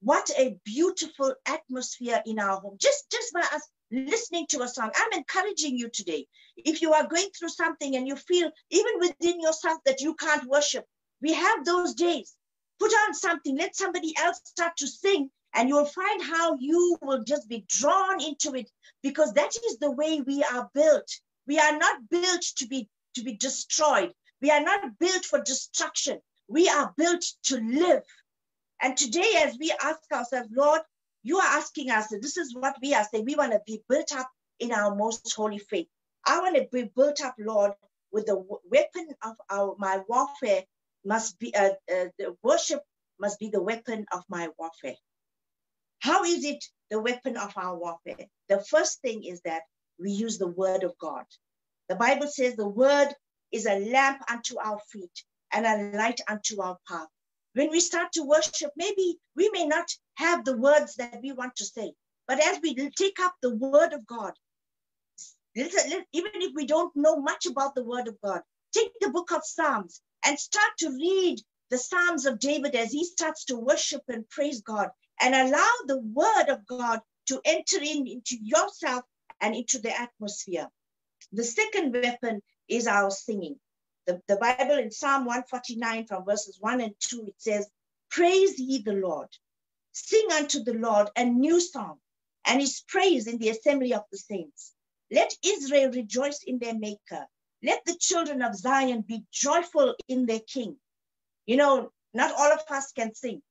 What 0.01 0.29
a 0.37 0.57
beautiful 0.65 1.33
atmosphere 1.47 2.21
in 2.25 2.39
our 2.39 2.59
home. 2.59 2.77
Just, 2.79 3.09
just 3.11 3.31
by 3.33 3.41
us 3.41 3.69
listening 3.91 4.47
to 4.49 4.63
a 4.63 4.67
song. 4.67 4.89
I'm 4.95 5.19
encouraging 5.19 5.77
you 5.77 5.89
today. 5.89 6.25
If 6.57 6.81
you 6.81 6.93
are 6.93 7.07
going 7.07 7.29
through 7.37 7.49
something 7.49 7.95
and 7.95 8.07
you 8.07 8.15
feel 8.15 8.49
even 8.69 8.93
within 8.99 9.39
yourself 9.39 9.79
that 9.85 10.01
you 10.01 10.15
can't 10.15 10.49
worship, 10.49 10.85
we 11.21 11.33
have 11.33 11.65
those 11.65 11.93
days. 11.93 12.35
Put 12.79 12.91
on 12.91 13.13
something, 13.13 13.57
let 13.57 13.75
somebody 13.75 14.13
else 14.17 14.41
start 14.43 14.73
to 14.77 14.87
sing, 14.87 15.29
and 15.53 15.69
you'll 15.69 15.85
find 15.85 16.21
how 16.23 16.57
you 16.59 16.97
will 17.01 17.23
just 17.23 17.47
be 17.49 17.65
drawn 17.67 18.21
into 18.21 18.55
it 18.55 18.69
because 19.03 19.33
that 19.33 19.55
is 19.55 19.77
the 19.79 19.91
way 19.91 20.21
we 20.21 20.43
are 20.43 20.69
built. 20.73 21.09
We 21.47 21.59
are 21.59 21.77
not 21.77 22.09
built 22.09 22.41
to 22.57 22.67
be 22.67 22.87
to 23.15 23.23
be 23.23 23.35
destroyed. 23.35 24.13
We 24.41 24.51
are 24.51 24.61
not 24.61 24.97
built 24.99 25.25
for 25.25 25.41
destruction. 25.41 26.19
We 26.47 26.69
are 26.69 26.93
built 26.97 27.23
to 27.43 27.57
live. 27.59 28.03
And 28.81 28.97
today, 28.97 29.33
as 29.43 29.57
we 29.59 29.73
ask 29.81 29.99
ourselves, 30.11 30.49
Lord, 30.51 30.81
you 31.23 31.37
are 31.37 31.57
asking 31.57 31.91
us, 31.91 32.07
this 32.09 32.37
is 32.37 32.55
what 32.55 32.75
we 32.81 32.93
are 32.93 33.03
saying. 33.03 33.25
We 33.25 33.35
want 33.35 33.51
to 33.51 33.61
be 33.65 33.83
built 33.87 34.11
up 34.13 34.29
in 34.59 34.71
our 34.71 34.95
most 34.95 35.33
holy 35.33 35.59
faith. 35.59 35.87
I 36.25 36.39
want 36.39 36.55
to 36.55 36.67
be 36.71 36.89
built 36.95 37.21
up, 37.21 37.35
Lord, 37.37 37.73
with 38.11 38.25
the 38.25 38.43
weapon 38.69 39.09
of 39.23 39.35
our 39.49 39.75
my 39.77 40.01
warfare 40.07 40.63
must 41.05 41.39
be 41.39 41.53
uh, 41.55 41.71
uh, 41.91 42.05
the 42.17 42.35
worship 42.43 42.83
must 43.19 43.39
be 43.39 43.49
the 43.49 43.61
weapon 43.61 44.05
of 44.11 44.23
my 44.29 44.49
warfare. 44.57 44.95
How 46.01 46.23
is 46.23 46.43
it 46.43 46.65
the 46.89 46.99
weapon 46.99 47.37
of 47.37 47.53
our 47.55 47.77
warfare? 47.77 48.27
The 48.49 48.59
first 48.59 49.01
thing 49.01 49.23
is 49.23 49.39
that 49.41 49.61
we 49.99 50.09
use 50.09 50.39
the 50.39 50.47
word 50.47 50.83
of 50.83 50.97
God. 50.97 51.25
The 51.89 51.95
Bible 51.95 52.27
says 52.27 52.55
the 52.55 52.67
word 52.67 53.13
is 53.51 53.67
a 53.67 53.79
lamp 53.79 54.23
unto 54.27 54.57
our 54.57 54.79
feet 54.91 55.23
and 55.53 55.65
a 55.65 55.95
light 55.95 56.19
unto 56.27 56.59
our 56.59 56.79
path. 56.87 57.07
When 57.53 57.69
we 57.69 57.79
start 57.79 58.13
to 58.13 58.23
worship, 58.23 58.71
maybe 58.75 59.19
we 59.35 59.51
may 59.51 59.67
not 59.67 59.89
have 60.15 60.43
the 60.43 60.57
words 60.57 60.95
that 60.95 61.21
we 61.21 61.33
want 61.33 61.55
to 61.57 61.65
say, 61.65 61.93
but 62.27 62.39
as 62.39 62.59
we 62.63 62.73
take 62.97 63.19
up 63.19 63.35
the 63.41 63.53
word 63.53 63.93
of 63.93 64.07
God, 64.07 64.33
even 65.53 66.01
if 66.13 66.53
we 66.55 66.65
don't 66.65 66.95
know 66.95 67.17
much 67.17 67.45
about 67.45 67.75
the 67.75 67.83
word 67.83 68.07
of 68.07 68.19
God, 68.21 68.41
take 68.73 68.91
the 69.01 69.09
book 69.09 69.31
of 69.31 69.45
Psalms 69.45 70.01
and 70.25 70.39
start 70.39 70.71
to 70.79 70.89
read 70.89 71.39
the 71.69 71.77
Psalms 71.77 72.25
of 72.25 72.39
David 72.39 72.73
as 72.73 72.91
he 72.91 73.03
starts 73.05 73.45
to 73.45 73.55
worship 73.55 74.01
and 74.07 74.27
praise 74.29 74.61
God 74.61 74.89
and 75.21 75.35
allow 75.35 75.71
the 75.85 75.99
word 75.99 76.49
of 76.49 76.65
God 76.65 76.99
to 77.27 77.41
enter 77.45 77.77
in 77.77 78.07
into 78.07 78.37
yourself 78.41 79.03
and 79.39 79.55
into 79.55 79.79
the 79.79 79.97
atmosphere. 79.97 80.67
The 81.31 81.43
second 81.43 81.93
weapon 81.93 82.41
is 82.67 82.87
our 82.87 83.11
singing. 83.11 83.57
The, 84.07 84.21
the 84.27 84.37
Bible 84.37 84.77
in 84.77 84.91
Psalm 84.91 85.25
149 85.25 86.07
from 86.07 86.25
verses 86.25 86.57
1 86.59 86.81
and 86.81 86.93
2, 86.99 87.25
it 87.27 87.35
says, 87.37 87.69
Praise 88.09 88.59
ye 88.59 88.81
the 88.81 88.93
Lord, 88.93 89.29
sing 89.93 90.27
unto 90.33 90.63
the 90.63 90.73
Lord 90.73 91.09
a 91.15 91.23
new 91.23 91.59
song, 91.59 91.99
and 92.45 92.59
his 92.59 92.83
praise 92.87 93.27
in 93.27 93.37
the 93.37 93.49
assembly 93.49 93.93
of 93.93 94.03
the 94.11 94.17
saints. 94.17 94.73
Let 95.11 95.35
Israel 95.45 95.91
rejoice 95.91 96.41
in 96.45 96.57
their 96.59 96.73
maker. 96.73 97.27
Let 97.63 97.85
the 97.85 97.95
children 97.95 98.41
of 98.41 98.55
Zion 98.55 99.01
be 99.01 99.23
joyful 99.31 99.95
in 100.07 100.25
their 100.25 100.39
king. 100.39 100.77
You 101.45 101.57
know, 101.57 101.91
not 102.13 102.33
all 102.33 102.51
of 102.51 102.61
us 102.69 102.91
can 102.91 103.13
sing. 103.13 103.41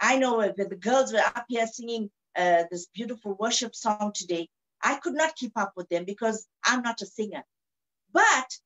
I 0.00 0.16
know 0.16 0.40
that 0.40 0.70
the 0.70 0.76
girls 0.76 1.12
were 1.12 1.18
up 1.20 1.44
here 1.48 1.66
singing 1.66 2.10
uh, 2.36 2.64
this 2.70 2.86
beautiful 2.86 3.36
worship 3.38 3.74
song 3.74 4.12
today. 4.14 4.48
I 4.82 4.96
could 4.96 5.14
not 5.14 5.36
keep 5.36 5.52
up 5.56 5.72
with 5.76 5.88
them 5.90 6.04
because 6.04 6.46
I'm 6.64 6.82
not 6.82 7.02
a 7.02 7.06
singer. 7.06 7.44
But 8.12 8.58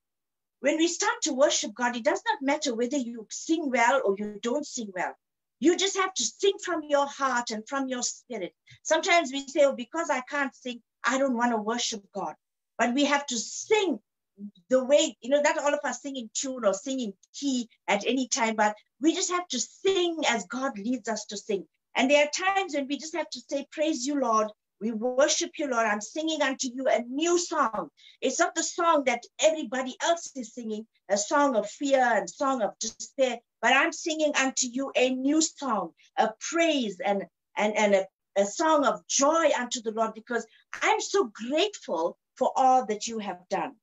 when 0.61 0.77
we 0.77 0.89
start 0.89 1.15
to 1.23 1.33
worship 1.33 1.75
God, 1.75 1.97
it 1.97 2.05
does 2.05 2.23
not 2.27 2.41
matter 2.41 2.75
whether 2.75 2.97
you 2.97 3.27
sing 3.31 3.71
well 3.71 4.01
or 4.05 4.15
you 4.17 4.39
don't 4.43 4.67
sing 4.67 4.91
well. 4.95 5.15
You 5.61 5.77
just 5.77 5.97
have 5.97 6.15
to 6.15 6.23
sing 6.23 6.55
from 6.65 6.83
your 6.89 7.07
heart 7.07 7.51
and 7.51 7.67
from 7.69 7.89
your 7.89 8.03
spirit. 8.03 8.55
Sometimes 8.83 9.33
we 9.33 9.47
say, 9.47 9.65
oh, 9.65 9.75
because 9.75 10.11
I 10.11 10.21
can't 10.21 10.55
sing, 10.55 10.83
I 11.05 11.19
don't 11.19 11.37
want 11.37 11.53
to 11.53 11.59
worship 11.59 12.03
God. 12.15 12.35
But 12.79 12.95
we 12.95 13.05
have 13.07 13.27
to 13.27 13.37
sing 13.37 13.99
the 14.69 14.85
way, 14.85 15.17
you 15.21 15.31
know, 15.31 15.41
not 15.41 15.59
all 15.59 15.75
of 15.75 15.81
us 15.85 16.03
sing 16.03 16.17
in 16.17 16.31
tune 16.35 16.65
or 16.65 16.75
sing 16.75 17.01
in 17.01 17.15
key 17.33 17.69
at 17.89 18.07
any 18.07 18.29
time, 18.29 18.57
but 18.57 18.75
we 19.01 19.15
just 19.15 19.31
have 19.31 19.47
to 19.49 19.61
sing 19.61 20.19
as 20.29 20.47
God 20.47 20.79
leads 20.79 21.09
us 21.09 21.25
to 21.27 21.37
sing. 21.37 21.67
And 21.97 22.11
there 22.11 22.25
are 22.25 22.55
times 22.55 22.75
when 22.75 22.89
we 22.89 22.99
just 22.99 23.15
have 23.15 23.31
to 23.31 23.41
say, 23.49 23.67
Praise 23.71 24.07
you, 24.07 24.21
Lord. 24.21 24.49
We 24.81 24.91
worship 24.91 25.53
you, 25.57 25.69
Lord. 25.69 25.87
I'm 25.87 26.01
singing 26.01 26.43
unto 26.43 26.69
you 26.69 26.87
a 26.89 27.01
new 27.03 27.39
song. 27.39 27.89
It's 28.21 28.41
not 28.41 28.55
the 28.55 28.63
song 28.63 29.05
that 29.05 29.23
everybody 29.41 29.97
else 30.03 30.31
is 30.35 30.53
singing, 30.53 30.87
a 31.09 31.17
song 31.17 31.57
of 31.57 31.71
fear 31.71 32.03
and 32.03 32.29
song 32.29 32.61
of 32.61 32.79
despair, 32.81 33.39
but 33.63 33.73
I'm 33.73 33.93
singing 33.93 34.33
unto 34.37 34.67
you 34.67 34.91
a 34.97 35.11
new 35.11 35.41
song, 35.41 35.93
a 36.19 36.31
praise 36.51 37.01
and, 37.01 37.25
and, 37.57 37.77
and 37.77 37.95
a, 37.95 38.07
a 38.37 38.45
song 38.45 38.85
of 38.85 39.07
joy 39.07 39.51
unto 39.57 39.81
the 39.81 39.93
Lord 39.93 40.13
because 40.13 40.45
I'm 40.83 41.01
so 41.01 41.31
grateful 41.33 42.19
for 42.37 42.51
all 42.57 42.85
that 42.87 43.07
you 43.07 43.21
have 43.21 43.39
done. 43.49 43.77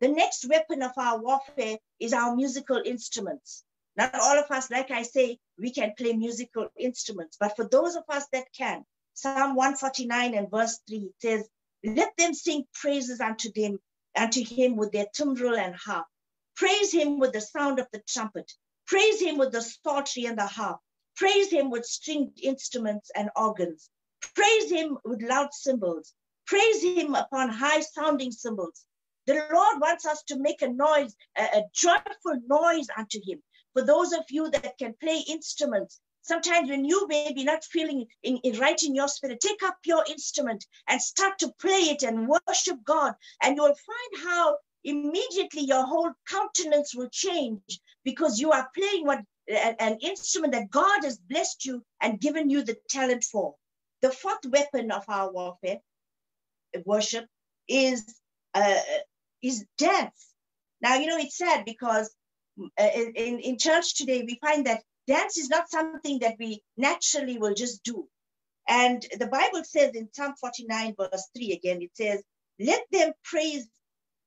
The 0.00 0.08
next 0.08 0.48
weapon 0.48 0.82
of 0.82 0.92
our 0.96 1.20
warfare 1.20 1.78
is 1.98 2.14
our 2.14 2.34
musical 2.34 2.80
instruments. 2.84 3.64
Not 3.96 4.14
all 4.14 4.38
of 4.38 4.50
us, 4.50 4.70
like 4.70 4.90
I 4.90 5.02
say, 5.02 5.38
we 5.58 5.72
can 5.72 5.92
play 5.94 6.14
musical 6.14 6.68
instruments, 6.78 7.36
but 7.38 7.54
for 7.54 7.68
those 7.68 7.96
of 7.96 8.04
us 8.08 8.26
that 8.32 8.46
can, 8.56 8.86
Psalm 9.12 9.54
149 9.54 10.34
and 10.34 10.50
verse 10.50 10.80
3 10.88 11.10
says, 11.18 11.46
Let 11.84 12.16
them 12.16 12.32
sing 12.32 12.64
praises 12.72 13.20
unto 13.20 13.52
them, 13.52 13.78
unto 14.16 14.42
him 14.42 14.76
with 14.76 14.90
their 14.92 15.06
timbrel 15.12 15.56
and 15.56 15.74
harp. 15.74 16.06
Praise 16.56 16.90
him 16.92 17.18
with 17.18 17.34
the 17.34 17.42
sound 17.42 17.78
of 17.78 17.86
the 17.92 18.02
trumpet. 18.08 18.50
Praise 18.86 19.20
him 19.20 19.36
with 19.36 19.52
the 19.52 19.60
psaltery 19.60 20.24
and 20.24 20.38
the 20.38 20.46
harp. 20.46 20.80
Praise 21.16 21.50
him 21.50 21.68
with 21.68 21.84
stringed 21.84 22.40
instruments 22.40 23.10
and 23.14 23.28
organs. 23.36 23.90
Praise 24.34 24.70
him 24.70 24.96
with 25.04 25.20
loud 25.20 25.52
cymbals. 25.52 26.14
Praise 26.46 26.82
him 26.82 27.14
upon 27.14 27.50
high 27.50 27.80
sounding 27.80 28.32
cymbals. 28.32 28.86
The 29.26 29.34
Lord 29.34 29.80
wants 29.80 30.06
us 30.06 30.22
to 30.24 30.38
make 30.38 30.62
a 30.62 30.68
noise, 30.68 31.14
a, 31.36 31.42
a 31.42 31.62
joyful 31.74 32.40
noise 32.46 32.88
unto 32.96 33.20
him. 33.24 33.42
For 33.74 33.84
those 33.84 34.12
of 34.12 34.24
you 34.30 34.50
that 34.50 34.78
can 34.78 34.94
play 35.00 35.24
instruments, 35.28 36.00
Sometimes 36.22 36.68
when 36.68 36.84
you 36.84 37.06
may 37.08 37.32
be 37.32 37.44
not 37.44 37.64
feeling 37.64 38.06
in, 38.22 38.36
in, 38.38 38.58
right 38.58 38.80
in 38.82 38.94
your 38.94 39.08
spirit, 39.08 39.40
take 39.40 39.62
up 39.62 39.78
your 39.84 40.04
instrument 40.08 40.66
and 40.86 41.00
start 41.00 41.38
to 41.38 41.52
play 41.58 41.90
it 41.90 42.02
and 42.02 42.28
worship 42.28 42.84
God. 42.84 43.14
And 43.42 43.56
you'll 43.56 43.74
find 43.74 44.24
how 44.24 44.58
immediately 44.84 45.62
your 45.62 45.86
whole 45.86 46.12
countenance 46.28 46.94
will 46.94 47.08
change 47.10 47.80
because 48.04 48.38
you 48.38 48.52
are 48.52 48.70
playing 48.74 49.06
what 49.06 49.20
an 49.48 49.98
instrument 50.00 50.52
that 50.52 50.70
God 50.70 51.04
has 51.04 51.18
blessed 51.18 51.64
you 51.64 51.82
and 52.00 52.20
given 52.20 52.50
you 52.50 52.62
the 52.62 52.76
talent 52.88 53.24
for. 53.24 53.54
The 54.02 54.10
fourth 54.10 54.44
weapon 54.46 54.90
of 54.90 55.04
our 55.08 55.32
warfare, 55.32 55.80
worship, 56.84 57.26
is 57.66 58.19
uh, 58.54 58.78
is 59.42 59.64
dance. 59.78 60.28
Now 60.80 60.96
you 60.96 61.06
know 61.06 61.18
it's 61.18 61.36
sad 61.36 61.64
because 61.64 62.14
uh, 62.78 62.88
in, 62.94 63.38
in 63.40 63.58
church 63.58 63.94
today 63.94 64.24
we 64.26 64.38
find 64.40 64.66
that 64.66 64.82
Dance 65.10 65.38
is 65.38 65.48
not 65.48 65.68
something 65.68 66.20
that 66.20 66.36
we 66.38 66.62
naturally 66.76 67.36
will 67.36 67.52
just 67.52 67.82
do. 67.82 68.08
And 68.68 69.04
the 69.18 69.26
Bible 69.26 69.64
says 69.64 69.96
in 69.96 70.08
Psalm 70.12 70.34
49, 70.40 70.94
verse 70.96 71.28
3 71.36 71.52
again, 71.52 71.82
it 71.82 71.90
says, 71.94 72.22
Let 72.60 72.84
them 72.92 73.12
praise 73.24 73.66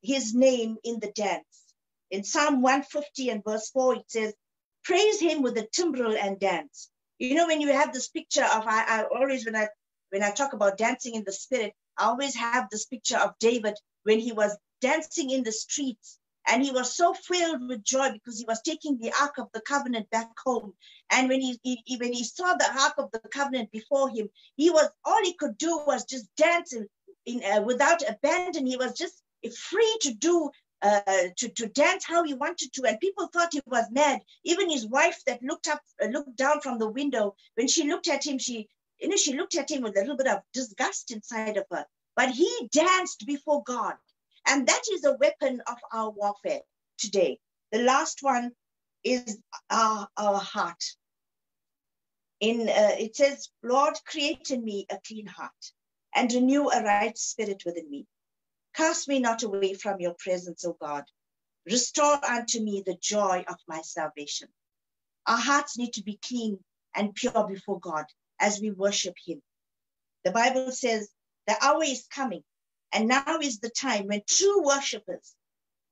his 0.02 0.34
name 0.36 0.76
in 0.84 1.00
the 1.00 1.12
dance. 1.14 1.74
In 2.12 2.26
Psalm 2.26 2.62
150 2.62 3.30
and 3.30 3.44
verse 3.46 3.70
4, 3.70 3.96
it 3.96 4.12
says, 4.12 4.34
Praise 4.84 5.22
him 5.22 5.42
with 5.42 5.56
the 5.56 5.70
timbrel 5.72 6.18
and 6.18 6.38
dance. 6.38 6.90
You 7.18 7.36
know, 7.36 7.48
when 7.48 7.62
you 7.62 7.72
have 7.72 7.94
this 7.94 8.10
picture 8.10 8.44
of, 8.44 8.68
I, 8.68 8.84
I 8.86 9.04
always, 9.04 9.46
when 9.46 9.56
I 9.56 9.70
when 10.10 10.22
I 10.22 10.32
talk 10.32 10.52
about 10.52 10.78
dancing 10.78 11.16
in 11.16 11.24
the 11.24 11.32
spirit, 11.32 11.74
I 11.98 12.08
always 12.08 12.36
have 12.36 12.68
this 12.70 12.86
picture 12.86 13.18
of 13.18 13.40
David 13.40 13.76
when 14.04 14.20
he 14.20 14.32
was 14.32 14.56
dancing 14.82 15.30
in 15.30 15.44
the 15.44 15.52
streets 15.52 16.20
and 16.48 16.64
he 16.64 16.72
was 16.72 16.96
so 16.96 17.14
filled 17.14 17.68
with 17.68 17.84
joy 17.84 18.12
because 18.12 18.38
he 18.38 18.46
was 18.46 18.62
taking 18.62 18.98
the 18.98 19.14
Ark 19.22 19.38
of 19.38 19.48
the 19.54 19.62
Covenant 19.62 20.10
back 20.10 20.30
home. 20.44 20.74
And 21.10 21.30
when 21.30 21.40
he, 21.40 21.60
he, 21.64 21.98
when 21.98 22.12
he 22.12 22.24
saw 22.24 22.54
the 22.54 22.70
Ark 22.82 22.96
of 22.98 23.12
the 23.12 23.20
Covenant 23.30 23.72
before 23.72 24.10
him, 24.10 24.30
he 24.56 24.70
was 24.70 24.90
all 25.06 25.24
he 25.24 25.34
could 25.36 25.58
do 25.58 25.82
was 25.88 26.06
just 26.06 26.28
dance 26.36 26.74
and 26.74 26.88
in, 27.26 27.42
uh, 27.44 27.62
without 27.62 28.02
abandon. 28.08 28.66
He 28.66 28.78
was 28.78 28.94
just 28.94 29.22
free 29.56 29.98
to 30.02 30.14
do 30.14 30.50
uh, 30.82 31.00
to, 31.38 31.48
to 31.48 31.68
dance 31.68 32.04
how 32.06 32.24
he 32.24 32.34
wanted 32.34 32.74
to, 32.74 32.84
and 32.84 33.00
people 33.00 33.28
thought 33.28 33.54
he 33.54 33.62
was 33.66 33.86
mad. 33.92 34.20
Even 34.44 34.70
his 34.70 34.86
wife 34.86 35.22
that 35.26 35.42
looked 35.42 35.70
up, 35.70 35.82
uh, 36.04 36.08
looked 36.08 36.36
down 36.36 36.60
from 36.60 36.78
the 36.78 36.90
window, 36.90 37.36
when 37.56 37.70
she 37.70 37.90
looked 37.90 38.10
at 38.10 38.26
him, 38.26 38.38
she, 38.38 38.68
you 39.00 39.08
know, 39.08 39.16
she 39.16 39.34
looked 39.34 39.56
at 39.56 39.72
him 39.72 39.82
with 39.82 39.96
a 39.96 40.02
little 40.02 40.18
bit 40.18 40.28
of 40.28 40.42
disgust 40.54 41.12
inside 41.12 41.56
of 41.56 41.66
her. 41.72 41.86
But 42.16 42.32
he 42.32 42.70
danced 42.72 43.26
before 43.26 43.64
God, 43.64 43.96
and 44.48 44.68
that 44.68 44.84
is 44.94 45.04
a 45.04 45.18
weapon 45.20 45.62
of 45.68 45.78
our 45.92 46.12
warfare 46.12 46.62
today. 46.98 47.40
The 47.72 47.80
last 47.80 48.20
one 48.22 48.52
is 49.04 49.40
our, 49.70 50.08
our 50.18 50.38
heart. 50.38 50.84
In 52.40 52.70
uh, 52.70 52.96
it 53.00 53.16
says, 53.16 53.50
"Lord, 53.64 53.96
create 54.06 54.52
in 54.52 54.64
me 54.64 54.86
a 54.90 55.00
clean 55.08 55.28
heart, 55.28 55.52
and 56.14 56.32
renew 56.32 56.70
a 56.70 56.84
right 56.84 57.18
spirit 57.18 57.64
within 57.66 57.90
me." 57.90 58.06
Cast 58.76 59.08
me 59.08 59.20
not 59.20 59.44
away 59.44 59.74
from 59.76 60.00
your 60.00 60.16
presence, 60.18 60.66
O 60.66 60.74
God. 60.74 61.06
Restore 61.66 62.24
unto 62.26 62.60
me 62.60 62.82
the 62.86 62.96
joy 62.96 63.46
of 63.48 63.58
my 63.68 63.82
salvation. 63.82 64.50
Our 65.28 65.38
hearts 65.38 65.78
need 65.78 65.94
to 65.94 66.04
be 66.04 66.20
clean 66.26 66.60
and 66.96 67.14
pure 67.16 67.48
before 67.48 67.80
God 67.80 68.06
as 68.40 68.60
we 68.60 68.72
worship 68.72 69.16
Him. 69.26 69.42
The 70.26 70.32
Bible 70.32 70.72
says 70.72 71.10
the 71.48 71.56
hour 71.64 71.84
is 71.84 72.08
coming, 72.08 72.44
and 72.92 73.08
now 73.08 73.40
is 73.42 73.60
the 73.60 73.70
time 73.70 74.08
when 74.08 74.22
true 74.28 74.66
worshippers 74.66 75.34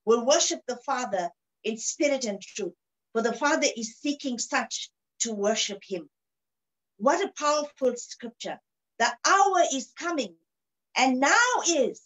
will 0.06 0.26
worship 0.26 0.62
the 0.68 0.78
Father 0.78 1.30
in 1.64 1.78
spirit 1.78 2.26
and 2.26 2.42
truth, 2.42 2.74
for 3.14 3.22
the 3.22 3.34
Father 3.34 3.68
is 3.76 3.98
seeking 3.98 4.40
such 4.40 4.90
to 5.20 5.34
worship 5.34 5.82
Him. 5.84 6.10
What 6.98 7.24
a 7.24 7.32
powerful 7.32 7.96
scripture. 7.96 8.60
The 9.00 9.12
hour 9.26 9.64
is 9.74 9.92
coming, 9.98 10.36
and 10.96 11.20
now 11.20 11.48
is 11.68 12.02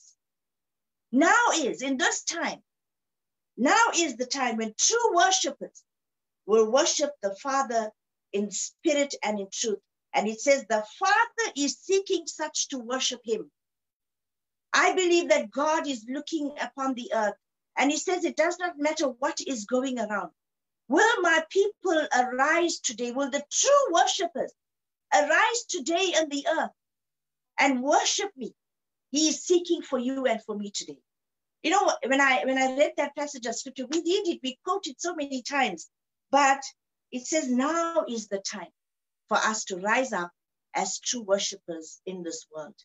now 1.15 1.51
is, 1.55 1.81
in 1.81 1.97
this 1.97 2.23
time, 2.23 2.61
now 3.55 3.81
is 3.95 4.17
the 4.17 4.25
time 4.25 4.57
when 4.57 4.73
true 4.77 5.15
worshippers 5.15 5.81
will 6.45 6.69
worship 6.69 7.11
the 7.21 7.35
Father 7.35 7.89
in 8.33 8.51
spirit 8.51 9.15
and 9.23 9.39
in 9.39 9.47
truth. 9.49 9.79
And 10.15 10.29
it 10.29 10.39
says 10.39 10.65
the 10.65 10.83
Father 10.97 11.51
is 11.57 11.77
seeking 11.77 12.25
such 12.25 12.69
to 12.69 12.79
worship 12.79 13.19
him. 13.25 13.51
I 14.73 14.95
believe 14.95 15.29
that 15.29 15.51
God 15.51 15.87
is 15.87 16.05
looking 16.09 16.53
upon 16.59 16.93
the 16.93 17.11
earth 17.13 17.35
and 17.77 17.91
he 17.91 17.97
says 17.97 18.23
it 18.23 18.37
does 18.37 18.57
not 18.57 18.79
matter 18.79 19.07
what 19.07 19.39
is 19.45 19.65
going 19.65 19.99
around. 19.99 20.31
Will 20.87 21.21
my 21.21 21.43
people 21.49 22.07
arise 22.17 22.79
today? 22.79 23.11
Will 23.11 23.29
the 23.29 23.43
true 23.51 23.93
worshippers 23.93 24.53
arise 25.13 25.65
today 25.67 26.13
on 26.17 26.29
the 26.29 26.47
earth 26.59 26.71
and 27.59 27.83
worship 27.83 28.31
me? 28.37 28.55
He 29.11 29.27
is 29.27 29.43
seeking 29.43 29.81
for 29.81 29.99
you 29.99 30.25
and 30.25 30.41
for 30.43 30.55
me 30.57 30.71
today. 30.71 30.99
You 31.61 31.71
know, 31.71 31.91
when 32.05 32.21
I 32.21 32.45
when 32.45 32.57
I 32.57 32.77
read 32.77 32.93
that 32.97 33.15
passage 33.15 33.45
of 33.47 33.55
scripture, 33.55 33.87
we 33.87 33.97
read 33.97 34.27
it, 34.27 34.39
we 34.43 34.57
quote 34.63 34.87
it 34.87 35.01
so 35.01 35.13
many 35.15 35.41
times, 35.41 35.89
but 36.31 36.61
it 37.11 37.25
says 37.25 37.49
now 37.49 38.05
is 38.07 38.27
the 38.27 38.39
time 38.39 38.71
for 39.27 39.37
us 39.37 39.65
to 39.65 39.77
rise 39.77 40.13
up 40.13 40.31
as 40.75 40.99
true 40.99 41.21
worshipers 41.21 42.01
in 42.05 42.23
this 42.23 42.45
world. 42.53 42.75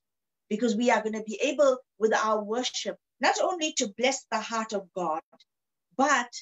Because 0.48 0.76
we 0.76 0.90
are 0.90 1.02
going 1.02 1.14
to 1.14 1.22
be 1.22 1.38
able, 1.42 1.78
with 1.98 2.14
our 2.14 2.42
worship, 2.42 2.96
not 3.20 3.36
only 3.40 3.72
to 3.74 3.92
bless 3.96 4.24
the 4.30 4.40
heart 4.40 4.72
of 4.72 4.88
God, 4.94 5.20
but 5.96 6.32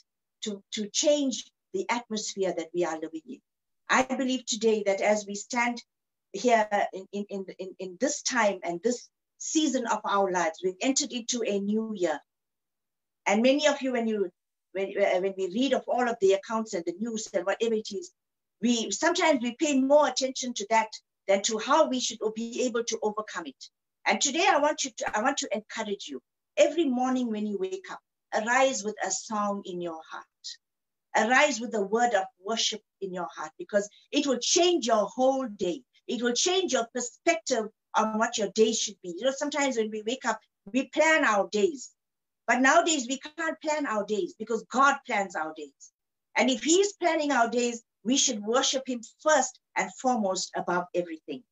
to, 0.42 0.62
to 0.72 0.88
change 0.88 1.50
the 1.74 1.86
atmosphere 1.90 2.54
that 2.56 2.68
we 2.74 2.84
are 2.84 2.98
living 2.98 3.22
in. 3.28 3.40
I 3.88 4.02
believe 4.02 4.46
today 4.46 4.82
that 4.86 5.00
as 5.00 5.26
we 5.26 5.34
stand 5.34 5.82
here 6.32 6.68
in, 6.92 7.24
in, 7.28 7.46
in, 7.58 7.74
in 7.78 7.96
this 8.00 8.22
time 8.22 8.58
and 8.62 8.80
this 8.82 9.08
season 9.38 9.86
of 9.86 10.00
our 10.04 10.30
lives. 10.30 10.60
We've 10.62 10.74
entered 10.80 11.12
into 11.12 11.42
a 11.46 11.58
new 11.58 11.92
year. 11.94 12.20
And 13.26 13.42
many 13.42 13.66
of 13.66 13.80
you, 13.82 13.92
when 13.92 14.06
you 14.06 14.30
when, 14.72 14.92
when 14.94 15.34
we 15.36 15.48
read 15.48 15.72
of 15.72 15.84
all 15.88 16.08
of 16.08 16.16
the 16.20 16.34
accounts 16.34 16.74
and 16.74 16.84
the 16.84 16.94
news 16.98 17.28
and 17.32 17.46
whatever 17.46 17.74
it 17.74 17.88
is, 17.90 18.12
we 18.62 18.90
sometimes 18.90 19.40
we 19.42 19.54
pay 19.56 19.80
more 19.80 20.08
attention 20.08 20.52
to 20.54 20.66
that 20.70 20.88
than 21.26 21.42
to 21.42 21.58
how 21.58 21.88
we 21.88 22.00
should 22.00 22.18
be 22.34 22.62
able 22.62 22.84
to 22.84 22.98
overcome 23.02 23.46
it. 23.46 23.64
And 24.06 24.20
today 24.20 24.46
I 24.48 24.58
want 24.58 24.84
you 24.84 24.90
to 24.98 25.18
I 25.18 25.22
want 25.22 25.38
to 25.38 25.48
encourage 25.52 26.08
you. 26.08 26.20
Every 26.56 26.86
morning 26.86 27.30
when 27.30 27.46
you 27.46 27.58
wake 27.58 27.86
up, 27.90 28.00
arise 28.34 28.82
with 28.82 28.96
a 29.04 29.10
song 29.10 29.62
in 29.64 29.80
your 29.80 30.00
heart. 30.10 30.24
Arise 31.16 31.60
with 31.60 31.74
a 31.74 31.82
word 31.82 32.14
of 32.14 32.24
worship 32.44 32.82
in 33.00 33.12
your 33.12 33.28
heart 33.34 33.52
because 33.58 33.88
it 34.10 34.26
will 34.26 34.38
change 34.38 34.86
your 34.86 35.06
whole 35.06 35.46
day. 35.46 35.82
It 36.06 36.22
will 36.22 36.32
change 36.34 36.72
your 36.72 36.86
perspective 36.94 37.66
on 37.94 38.18
what 38.18 38.38
your 38.38 38.48
day 38.48 38.72
should 38.72 38.96
be. 39.02 39.14
You 39.16 39.26
know, 39.26 39.32
sometimes 39.36 39.76
when 39.76 39.90
we 39.90 40.02
wake 40.06 40.24
up, 40.24 40.40
we 40.72 40.88
plan 40.88 41.24
our 41.24 41.48
days. 41.50 41.90
But 42.46 42.60
nowadays 42.60 43.06
we 43.08 43.18
can't 43.18 43.60
plan 43.60 43.86
our 43.86 44.04
days 44.04 44.34
because 44.38 44.64
God 44.70 44.96
plans 45.06 45.36
our 45.36 45.52
days. 45.54 45.92
And 46.36 46.48
if 46.50 46.62
He's 46.62 46.94
planning 46.94 47.32
our 47.32 47.48
days, 47.50 47.82
we 48.04 48.16
should 48.16 48.42
worship 48.42 48.84
Him 48.86 49.00
first 49.20 49.58
and 49.76 49.92
foremost 49.94 50.50
above 50.56 50.86
everything. 50.94 51.42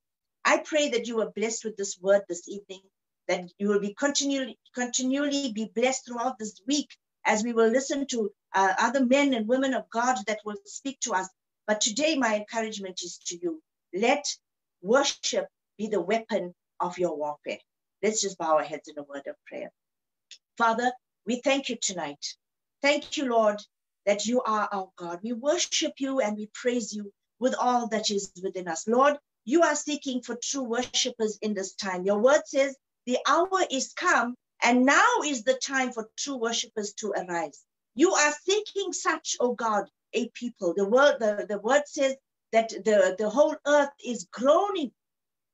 I 0.44 0.58
pray 0.58 0.90
that 0.90 1.06
you 1.06 1.20
are 1.20 1.30
blessed 1.30 1.64
with 1.64 1.76
this 1.76 1.98
word 2.00 2.22
this 2.28 2.48
evening, 2.48 2.82
that 3.28 3.50
you 3.58 3.68
will 3.68 3.80
be 3.80 3.94
continually, 3.94 4.58
continually 4.74 5.52
be 5.52 5.70
blessed 5.74 6.06
throughout 6.06 6.38
this 6.38 6.60
week 6.66 6.96
as 7.24 7.42
we 7.42 7.52
will 7.52 7.68
listen 7.68 8.06
to 8.06 8.30
uh, 8.54 8.74
other 8.78 9.04
men 9.04 9.34
and 9.34 9.48
women 9.48 9.74
of 9.74 9.90
God 9.90 10.16
that 10.26 10.38
will 10.44 10.56
speak 10.64 11.00
to 11.00 11.12
us. 11.12 11.28
But 11.66 11.80
today, 11.80 12.14
my 12.14 12.36
encouragement 12.36 13.00
is 13.02 13.18
to 13.26 13.38
you. 13.42 13.60
Let 13.92 14.24
worship 14.82 15.48
be 15.76 15.88
the 15.88 16.00
weapon 16.00 16.54
of 16.78 16.98
your 16.98 17.16
warfare. 17.16 17.58
Let's 18.02 18.20
just 18.20 18.38
bow 18.38 18.56
our 18.56 18.62
heads 18.62 18.88
in 18.88 18.98
a 18.98 19.02
word 19.02 19.26
of 19.26 19.34
prayer. 19.46 19.72
Father, 20.56 20.92
we 21.26 21.40
thank 21.40 21.68
you 21.68 21.76
tonight. 21.80 22.24
Thank 22.82 23.16
you, 23.16 23.28
Lord, 23.28 23.60
that 24.06 24.26
you 24.26 24.40
are 24.42 24.68
our 24.72 24.88
God. 24.96 25.20
We 25.22 25.32
worship 25.32 25.94
you 25.98 26.20
and 26.20 26.36
we 26.36 26.48
praise 26.54 26.94
you 26.94 27.12
with 27.38 27.54
all 27.58 27.88
that 27.88 28.10
is 28.10 28.32
within 28.42 28.68
us. 28.68 28.88
Lord, 28.88 29.18
you 29.44 29.62
are 29.62 29.76
seeking 29.76 30.22
for 30.22 30.36
true 30.42 30.62
worshipers 30.62 31.38
in 31.42 31.54
this 31.54 31.74
time. 31.74 32.04
Your 32.04 32.18
word 32.18 32.42
says 32.46 32.76
the 33.06 33.18
hour 33.26 33.64
is 33.70 33.92
come 33.92 34.34
and 34.62 34.84
now 34.84 35.20
is 35.24 35.44
the 35.44 35.54
time 35.54 35.92
for 35.92 36.08
true 36.16 36.36
worshipers 36.36 36.94
to 36.94 37.12
arise. 37.12 37.62
You 37.94 38.12
are 38.12 38.32
seeking 38.44 38.92
such, 38.92 39.36
oh 39.40 39.54
God, 39.54 39.84
a 40.12 40.28
people. 40.30 40.74
The 40.74 40.88
word, 40.88 41.18
the, 41.20 41.46
the 41.48 41.58
word 41.58 41.82
says 41.86 42.16
that 42.52 42.70
the, 42.70 43.16
the 43.18 43.28
whole 43.30 43.56
earth 43.66 43.90
is 44.04 44.26
groaning 44.32 44.92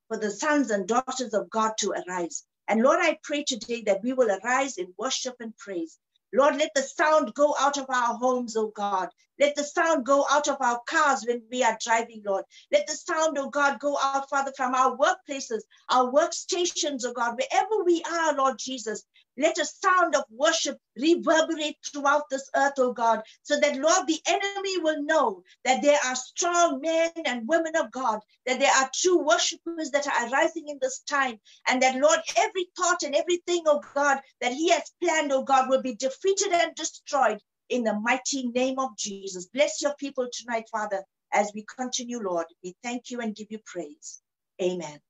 for 0.08 0.18
the 0.18 0.30
sons 0.30 0.70
and 0.70 0.86
daughters 0.86 1.34
of 1.34 1.50
God 1.50 1.72
to 1.78 1.92
arise. 1.92 2.44
And 2.68 2.82
Lord, 2.82 3.00
I 3.00 3.18
pray 3.22 3.44
today 3.44 3.82
that 3.82 4.02
we 4.02 4.12
will 4.12 4.30
arise 4.30 4.78
in 4.78 4.94
worship 4.98 5.36
and 5.40 5.56
praise. 5.56 5.98
Lord, 6.34 6.56
let 6.56 6.70
the 6.74 6.82
sound 6.82 7.34
go 7.34 7.54
out 7.60 7.78
of 7.78 7.86
our 7.88 8.14
homes, 8.14 8.56
oh 8.56 8.72
God. 8.74 9.08
Let 9.38 9.54
the 9.54 9.64
sound 9.64 10.06
go 10.06 10.24
out 10.30 10.48
of 10.48 10.56
our 10.60 10.80
cars 10.86 11.24
when 11.26 11.42
we 11.50 11.62
are 11.62 11.76
driving, 11.80 12.22
Lord. 12.24 12.44
Let 12.70 12.86
the 12.86 12.94
sound, 12.94 13.38
oh 13.38 13.50
God, 13.50 13.80
go 13.80 13.98
out, 14.02 14.28
Father, 14.30 14.52
from 14.56 14.74
our 14.74 14.96
workplaces, 14.96 15.62
our 15.90 16.10
workstations, 16.10 17.02
oh 17.04 17.12
God, 17.12 17.36
wherever 17.38 17.84
we 17.84 18.02
are, 18.10 18.34
Lord 18.34 18.58
Jesus. 18.58 19.04
Let 19.38 19.58
a 19.58 19.64
sound 19.64 20.14
of 20.14 20.24
worship 20.30 20.78
reverberate 20.96 21.78
throughout 21.84 22.28
this 22.30 22.50
earth, 22.54 22.74
oh 22.78 22.92
God, 22.92 23.22
so 23.42 23.58
that, 23.58 23.76
Lord, 23.78 24.06
the 24.06 24.20
enemy 24.26 24.78
will 24.78 25.02
know 25.02 25.42
that 25.64 25.82
there 25.82 25.98
are 26.04 26.14
strong 26.14 26.80
men 26.80 27.10
and 27.24 27.48
women 27.48 27.74
of 27.76 27.90
God, 27.90 28.20
that 28.46 28.58
there 28.58 28.72
are 28.72 28.90
true 28.94 29.24
worshipers 29.24 29.90
that 29.92 30.06
are 30.06 30.28
arising 30.28 30.68
in 30.68 30.78
this 30.82 31.00
time, 31.00 31.40
and 31.66 31.80
that, 31.82 31.96
Lord, 31.96 32.20
every 32.36 32.68
thought 32.76 33.02
and 33.02 33.14
everything, 33.14 33.62
oh 33.66 33.80
God, 33.94 34.20
that 34.40 34.52
He 34.52 34.70
has 34.70 34.92
planned, 35.02 35.32
oh 35.32 35.44
God, 35.44 35.68
will 35.68 35.82
be 35.82 35.94
defeated 35.94 36.52
and 36.52 36.74
destroyed 36.74 37.38
in 37.68 37.84
the 37.84 37.98
mighty 38.00 38.48
name 38.48 38.78
of 38.78 38.96
Jesus. 38.98 39.46
Bless 39.46 39.80
your 39.80 39.94
people 39.94 40.28
tonight, 40.30 40.64
Father, 40.70 41.02
as 41.32 41.50
we 41.54 41.64
continue, 41.74 42.20
Lord. 42.20 42.46
We 42.62 42.74
thank 42.82 43.10
you 43.10 43.20
and 43.20 43.34
give 43.34 43.46
you 43.50 43.60
praise. 43.64 44.20
Amen. 44.60 45.00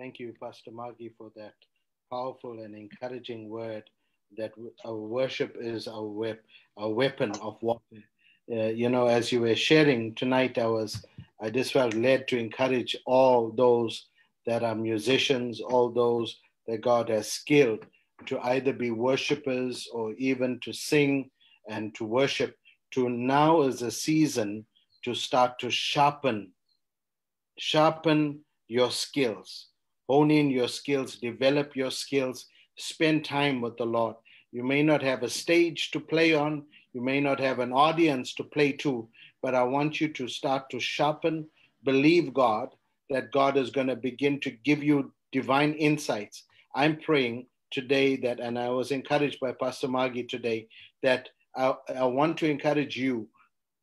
Thank 0.00 0.18
you, 0.18 0.32
Pastor 0.42 0.70
Margie, 0.70 1.12
for 1.18 1.30
that 1.36 1.52
powerful 2.10 2.60
and 2.60 2.74
encouraging 2.74 3.50
word 3.50 3.82
that 4.38 4.52
our 4.86 4.96
worship 4.96 5.58
is 5.60 5.86
our, 5.86 6.38
our 6.78 6.88
weapon 6.88 7.32
of 7.42 7.58
warfare. 7.60 8.04
Uh, 8.50 8.68
you 8.68 8.88
know, 8.88 9.08
as 9.08 9.30
you 9.30 9.42
were 9.42 9.54
sharing 9.54 10.14
tonight, 10.14 10.56
I 10.56 10.68
was, 10.68 11.04
I 11.38 11.50
just 11.50 11.74
felt 11.74 11.92
led 11.92 12.28
to 12.28 12.38
encourage 12.38 12.96
all 13.04 13.50
those 13.50 14.06
that 14.46 14.64
are 14.64 14.74
musicians, 14.74 15.60
all 15.60 15.90
those 15.90 16.34
that 16.66 16.80
God 16.80 17.10
has 17.10 17.30
skilled 17.30 17.84
to 18.24 18.40
either 18.40 18.72
be 18.72 18.90
worshipers 18.92 19.86
or 19.92 20.14
even 20.14 20.60
to 20.60 20.72
sing 20.72 21.30
and 21.68 21.94
to 21.96 22.06
worship. 22.06 22.56
To 22.92 23.10
now 23.10 23.60
is 23.64 23.82
a 23.82 23.90
season 23.90 24.64
to 25.04 25.14
start 25.14 25.58
to 25.58 25.70
sharpen, 25.70 26.52
sharpen 27.58 28.40
your 28.66 28.90
skills 28.90 29.66
hone 30.10 30.32
in 30.32 30.50
your 30.50 30.66
skills, 30.66 31.14
develop 31.14 31.76
your 31.76 31.90
skills, 31.92 32.46
spend 32.76 33.24
time 33.24 33.60
with 33.60 33.76
the 33.76 33.84
Lord. 33.84 34.16
You 34.50 34.64
may 34.64 34.82
not 34.82 35.02
have 35.02 35.22
a 35.22 35.30
stage 35.30 35.92
to 35.92 36.00
play 36.00 36.34
on, 36.34 36.64
you 36.92 37.00
may 37.00 37.20
not 37.20 37.38
have 37.38 37.60
an 37.60 37.72
audience 37.72 38.34
to 38.34 38.42
play 38.42 38.72
to, 38.84 39.08
but 39.40 39.54
I 39.54 39.62
want 39.62 40.00
you 40.00 40.08
to 40.08 40.26
start 40.26 40.68
to 40.70 40.80
sharpen, 40.80 41.46
believe 41.84 42.34
God 42.34 42.70
that 43.10 43.30
God 43.30 43.56
is 43.56 43.70
going 43.70 43.86
to 43.86 43.94
begin 43.94 44.40
to 44.40 44.50
give 44.50 44.82
you 44.82 45.12
divine 45.30 45.74
insights. 45.74 46.42
I'm 46.74 46.96
praying 46.96 47.46
today 47.70 48.16
that, 48.16 48.40
and 48.40 48.58
I 48.58 48.70
was 48.70 48.90
encouraged 48.90 49.38
by 49.38 49.52
Pastor 49.52 49.86
Margie 49.86 50.24
today, 50.24 50.66
that 51.04 51.28
I, 51.56 51.74
I 51.96 52.04
want 52.06 52.36
to 52.38 52.50
encourage 52.50 52.96
you. 52.96 53.28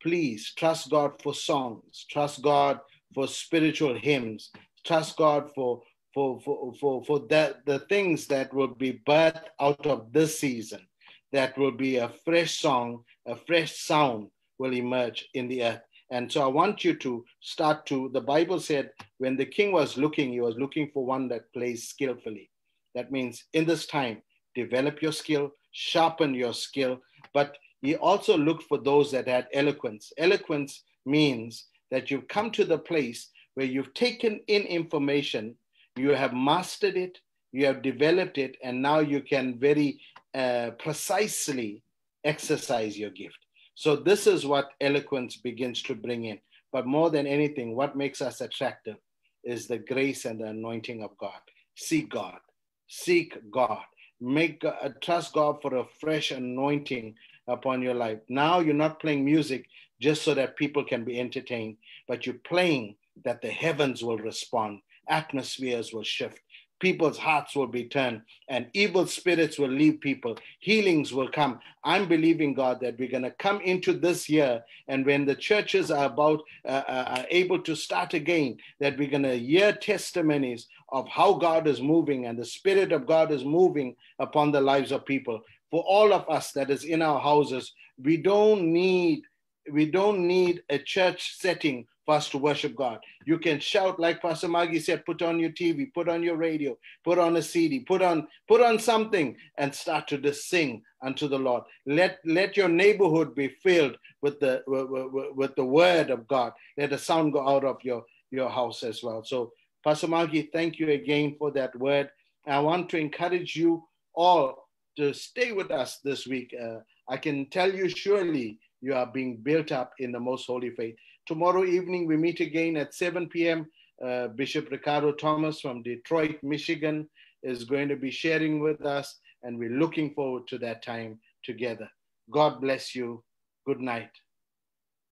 Please 0.03 0.53
trust 0.57 0.89
God 0.89 1.13
for 1.23 1.33
songs, 1.33 2.05
trust 2.11 2.41
God 2.41 2.81
for 3.13 3.27
spiritual 3.29 3.95
hymns, 3.97 4.51
trust 4.83 5.15
God 5.15 5.51
for 5.55 5.81
for 6.13 6.39
for 6.41 6.73
for, 6.79 7.03
for 7.03 7.19
that 7.29 7.65
the 7.65 7.79
things 7.79 8.27
that 8.27 8.53
will 8.53 8.73
be 8.75 9.01
birthed 9.07 9.43
out 9.59 9.85
of 9.85 10.11
this 10.11 10.39
season, 10.39 10.87
that 11.31 11.57
will 11.57 11.71
be 11.71 11.97
a 11.97 12.11
fresh 12.25 12.59
song, 12.59 13.03
a 13.25 13.35
fresh 13.35 13.77
sound 13.79 14.29
will 14.57 14.73
emerge 14.73 15.27
in 15.33 15.47
the 15.47 15.63
earth. 15.63 15.81
And 16.09 16.31
so 16.31 16.41
I 16.41 16.47
want 16.47 16.83
you 16.83 16.95
to 16.95 17.25
start 17.41 17.85
to, 17.87 18.09
the 18.13 18.21
Bible 18.21 18.59
said 18.59 18.91
when 19.17 19.35
the 19.35 19.45
king 19.45 19.73
was 19.73 19.97
looking, 19.97 20.31
he 20.31 20.39
was 20.39 20.55
looking 20.55 20.89
for 20.93 21.05
one 21.05 21.27
that 21.29 21.51
plays 21.53 21.89
skillfully. 21.89 22.49
That 22.95 23.11
means 23.11 23.43
in 23.53 23.65
this 23.65 23.85
time, 23.85 24.21
develop 24.55 25.01
your 25.01 25.11
skill, 25.11 25.51
sharpen 25.71 26.33
your 26.33 26.53
skill, 26.53 26.99
but 27.33 27.57
he 27.81 27.95
also 27.95 28.37
looked 28.37 28.63
for 28.63 28.77
those 28.77 29.11
that 29.11 29.27
had 29.27 29.47
eloquence. 29.53 30.11
Eloquence 30.17 30.83
means 31.05 31.67
that 31.91 32.09
you've 32.09 32.27
come 32.27 32.51
to 32.51 32.65
the 32.65 32.79
place 32.79 33.29
where 33.55 33.65
you've 33.65 33.93
taken 33.93 34.39
in 34.47 34.63
information, 34.63 35.55
you 35.97 36.09
have 36.09 36.33
mastered 36.33 36.97
it, 36.97 37.19
you 37.51 37.65
have 37.65 37.81
developed 37.81 38.37
it, 38.37 38.57
and 38.63 38.81
now 38.81 38.99
you 38.99 39.21
can 39.21 39.57
very 39.57 39.99
uh, 40.33 40.71
precisely 40.79 41.81
exercise 42.23 42.97
your 42.97 43.09
gift. 43.09 43.37
So, 43.75 43.95
this 43.95 44.27
is 44.27 44.45
what 44.45 44.71
eloquence 44.81 45.37
begins 45.37 45.81
to 45.83 45.95
bring 45.95 46.25
in. 46.25 46.39
But 46.71 46.85
more 46.85 47.09
than 47.09 47.27
anything, 47.27 47.75
what 47.75 47.95
makes 47.95 48.21
us 48.21 48.41
attractive 48.41 48.97
is 49.43 49.67
the 49.67 49.77
grace 49.77 50.25
and 50.25 50.39
the 50.39 50.47
anointing 50.47 51.03
of 51.03 51.17
God. 51.17 51.39
Seek 51.75 52.09
God, 52.09 52.39
seek 52.87 53.37
God, 53.51 53.83
make 54.19 54.63
uh, 54.65 54.89
trust 55.01 55.33
God 55.33 55.61
for 55.61 55.77
a 55.77 55.85
fresh 55.99 56.31
anointing 56.31 57.15
upon 57.47 57.81
your 57.81 57.93
life. 57.93 58.19
Now 58.29 58.59
you're 58.59 58.73
not 58.73 58.99
playing 58.99 59.23
music 59.23 59.67
just 60.01 60.23
so 60.23 60.33
that 60.33 60.57
people 60.57 60.83
can 60.83 61.03
be 61.03 61.19
entertained, 61.19 61.77
but 62.07 62.25
you're 62.25 62.35
playing 62.35 62.95
that 63.23 63.41
the 63.41 63.49
heavens 63.49 64.03
will 64.03 64.17
respond, 64.17 64.81
atmospheres 65.09 65.93
will 65.93 66.03
shift, 66.03 66.41
people's 66.79 67.17
hearts 67.17 67.55
will 67.55 67.67
be 67.67 67.85
turned 67.85 68.21
and 68.49 68.67
evil 68.73 69.07
spirits 69.07 69.57
will 69.57 69.69
leave 69.69 69.99
people. 69.99 70.37
Healings 70.59 71.13
will 71.13 71.29
come. 71.29 71.59
I'm 71.83 72.07
believing 72.07 72.53
god 72.53 72.79
that 72.81 72.97
we're 72.99 73.09
going 73.09 73.23
to 73.23 73.31
come 73.31 73.61
into 73.61 73.93
this 73.93 74.29
year 74.29 74.63
and 74.87 75.05
when 75.05 75.25
the 75.25 75.35
churches 75.35 75.91
are 75.91 76.05
about 76.05 76.41
uh, 76.65 76.83
uh, 76.87 77.17
are 77.17 77.25
able 77.29 77.59
to 77.59 77.75
start 77.75 78.13
again 78.13 78.57
that 78.79 78.97
we're 78.97 79.09
going 79.09 79.23
to 79.23 79.37
hear 79.37 79.73
testimonies 79.73 80.67
of 80.89 81.07
how 81.07 81.33
god 81.33 81.67
is 81.67 81.81
moving 81.81 82.25
and 82.25 82.37
the 82.37 82.45
spirit 82.45 82.91
of 82.91 83.07
god 83.07 83.31
is 83.31 83.43
moving 83.43 83.95
upon 84.19 84.51
the 84.51 84.61
lives 84.61 84.91
of 84.91 85.05
people. 85.05 85.41
For 85.71 85.83
all 85.83 86.13
of 86.13 86.29
us 86.29 86.51
that 86.53 86.69
is 86.69 86.83
in 86.83 87.01
our 87.01 87.19
houses 87.19 87.73
we 88.01 88.17
don't 88.17 88.71
need 88.71 89.23
we 89.71 89.85
don't 89.85 90.25
need 90.25 90.63
a 90.69 90.77
church 90.77 91.35
setting 91.37 91.85
us 92.09 92.29
to 92.29 92.37
worship 92.37 92.75
God. 92.75 92.99
You 93.25 93.37
can 93.37 93.59
shout 93.59 93.99
like 93.99 94.21
Pastor 94.21 94.47
Maggie 94.47 94.79
said, 94.79 95.05
put 95.05 95.21
on 95.21 95.39
your 95.39 95.51
TV, 95.51 95.93
put 95.93 96.09
on 96.09 96.23
your 96.23 96.37
radio, 96.37 96.77
put 97.03 97.17
on 97.17 97.35
a 97.35 97.41
CD, 97.41 97.81
put 97.81 98.01
on 98.01 98.27
put 98.47 98.61
on 98.61 98.79
something 98.79 99.35
and 99.57 99.73
start 99.73 100.07
to 100.09 100.17
just 100.17 100.49
sing 100.49 100.83
unto 101.03 101.27
the 101.27 101.37
Lord. 101.39 101.63
Let 101.85 102.19
let 102.25 102.57
your 102.57 102.69
neighborhood 102.69 103.35
be 103.35 103.49
filled 103.49 103.97
with 104.21 104.39
the 104.39 104.63
with, 104.67 105.55
the 105.55 105.65
word 105.65 106.09
of 106.09 106.27
God. 106.27 106.53
Let 106.77 106.91
the 106.91 106.97
sound 106.97 107.33
go 107.33 107.47
out 107.47 107.63
of 107.63 107.77
your 107.83 108.03
your 108.31 108.49
house 108.49 108.83
as 108.83 109.03
well. 109.03 109.23
So 109.23 109.51
Pastor 109.83 110.07
Maggie, 110.07 110.49
thank 110.53 110.79
you 110.79 110.89
again 110.91 111.35
for 111.37 111.51
that 111.51 111.77
word. 111.79 112.09
I 112.45 112.59
want 112.59 112.89
to 112.89 112.97
encourage 112.97 113.55
you 113.55 113.83
all 114.15 114.67
to 114.97 115.13
stay 115.13 115.51
with 115.51 115.71
us 115.71 115.99
this 116.03 116.25
week. 116.25 116.53
Uh, 116.59 116.79
I 117.09 117.17
can 117.17 117.49
tell 117.49 117.73
you 117.73 117.87
surely 117.87 118.59
you 118.81 118.93
are 118.93 119.05
being 119.05 119.37
built 119.37 119.71
up 119.71 119.93
in 119.99 120.11
the 120.11 120.19
most 120.19 120.45
holy 120.47 120.71
faith. 120.71 120.95
Tomorrow 121.27 121.65
evening, 121.65 122.07
we 122.07 122.15
meet 122.15 122.39
again 122.39 122.77
at 122.77 122.93
7 122.93 123.27
p.m. 123.27 123.67
Uh, 124.03 124.29
Bishop 124.29 124.71
Ricardo 124.71 125.11
Thomas 125.11 125.59
from 125.59 125.83
Detroit, 125.83 126.37
Michigan 126.41 127.09
is 127.43 127.65
going 127.65 127.89
to 127.89 127.97
be 127.97 128.09
sharing 128.09 128.61
with 128.61 128.85
us, 128.85 129.19
and 129.43 129.59
we're 129.59 129.77
looking 129.77 130.13
forward 130.13 130.47
to 130.47 130.57
that 130.59 130.81
time 130.81 131.19
together. 131.43 131.89
God 132.31 132.61
bless 132.61 132.95
you. 132.95 133.25
Good 133.65 133.81
night. 133.81 134.09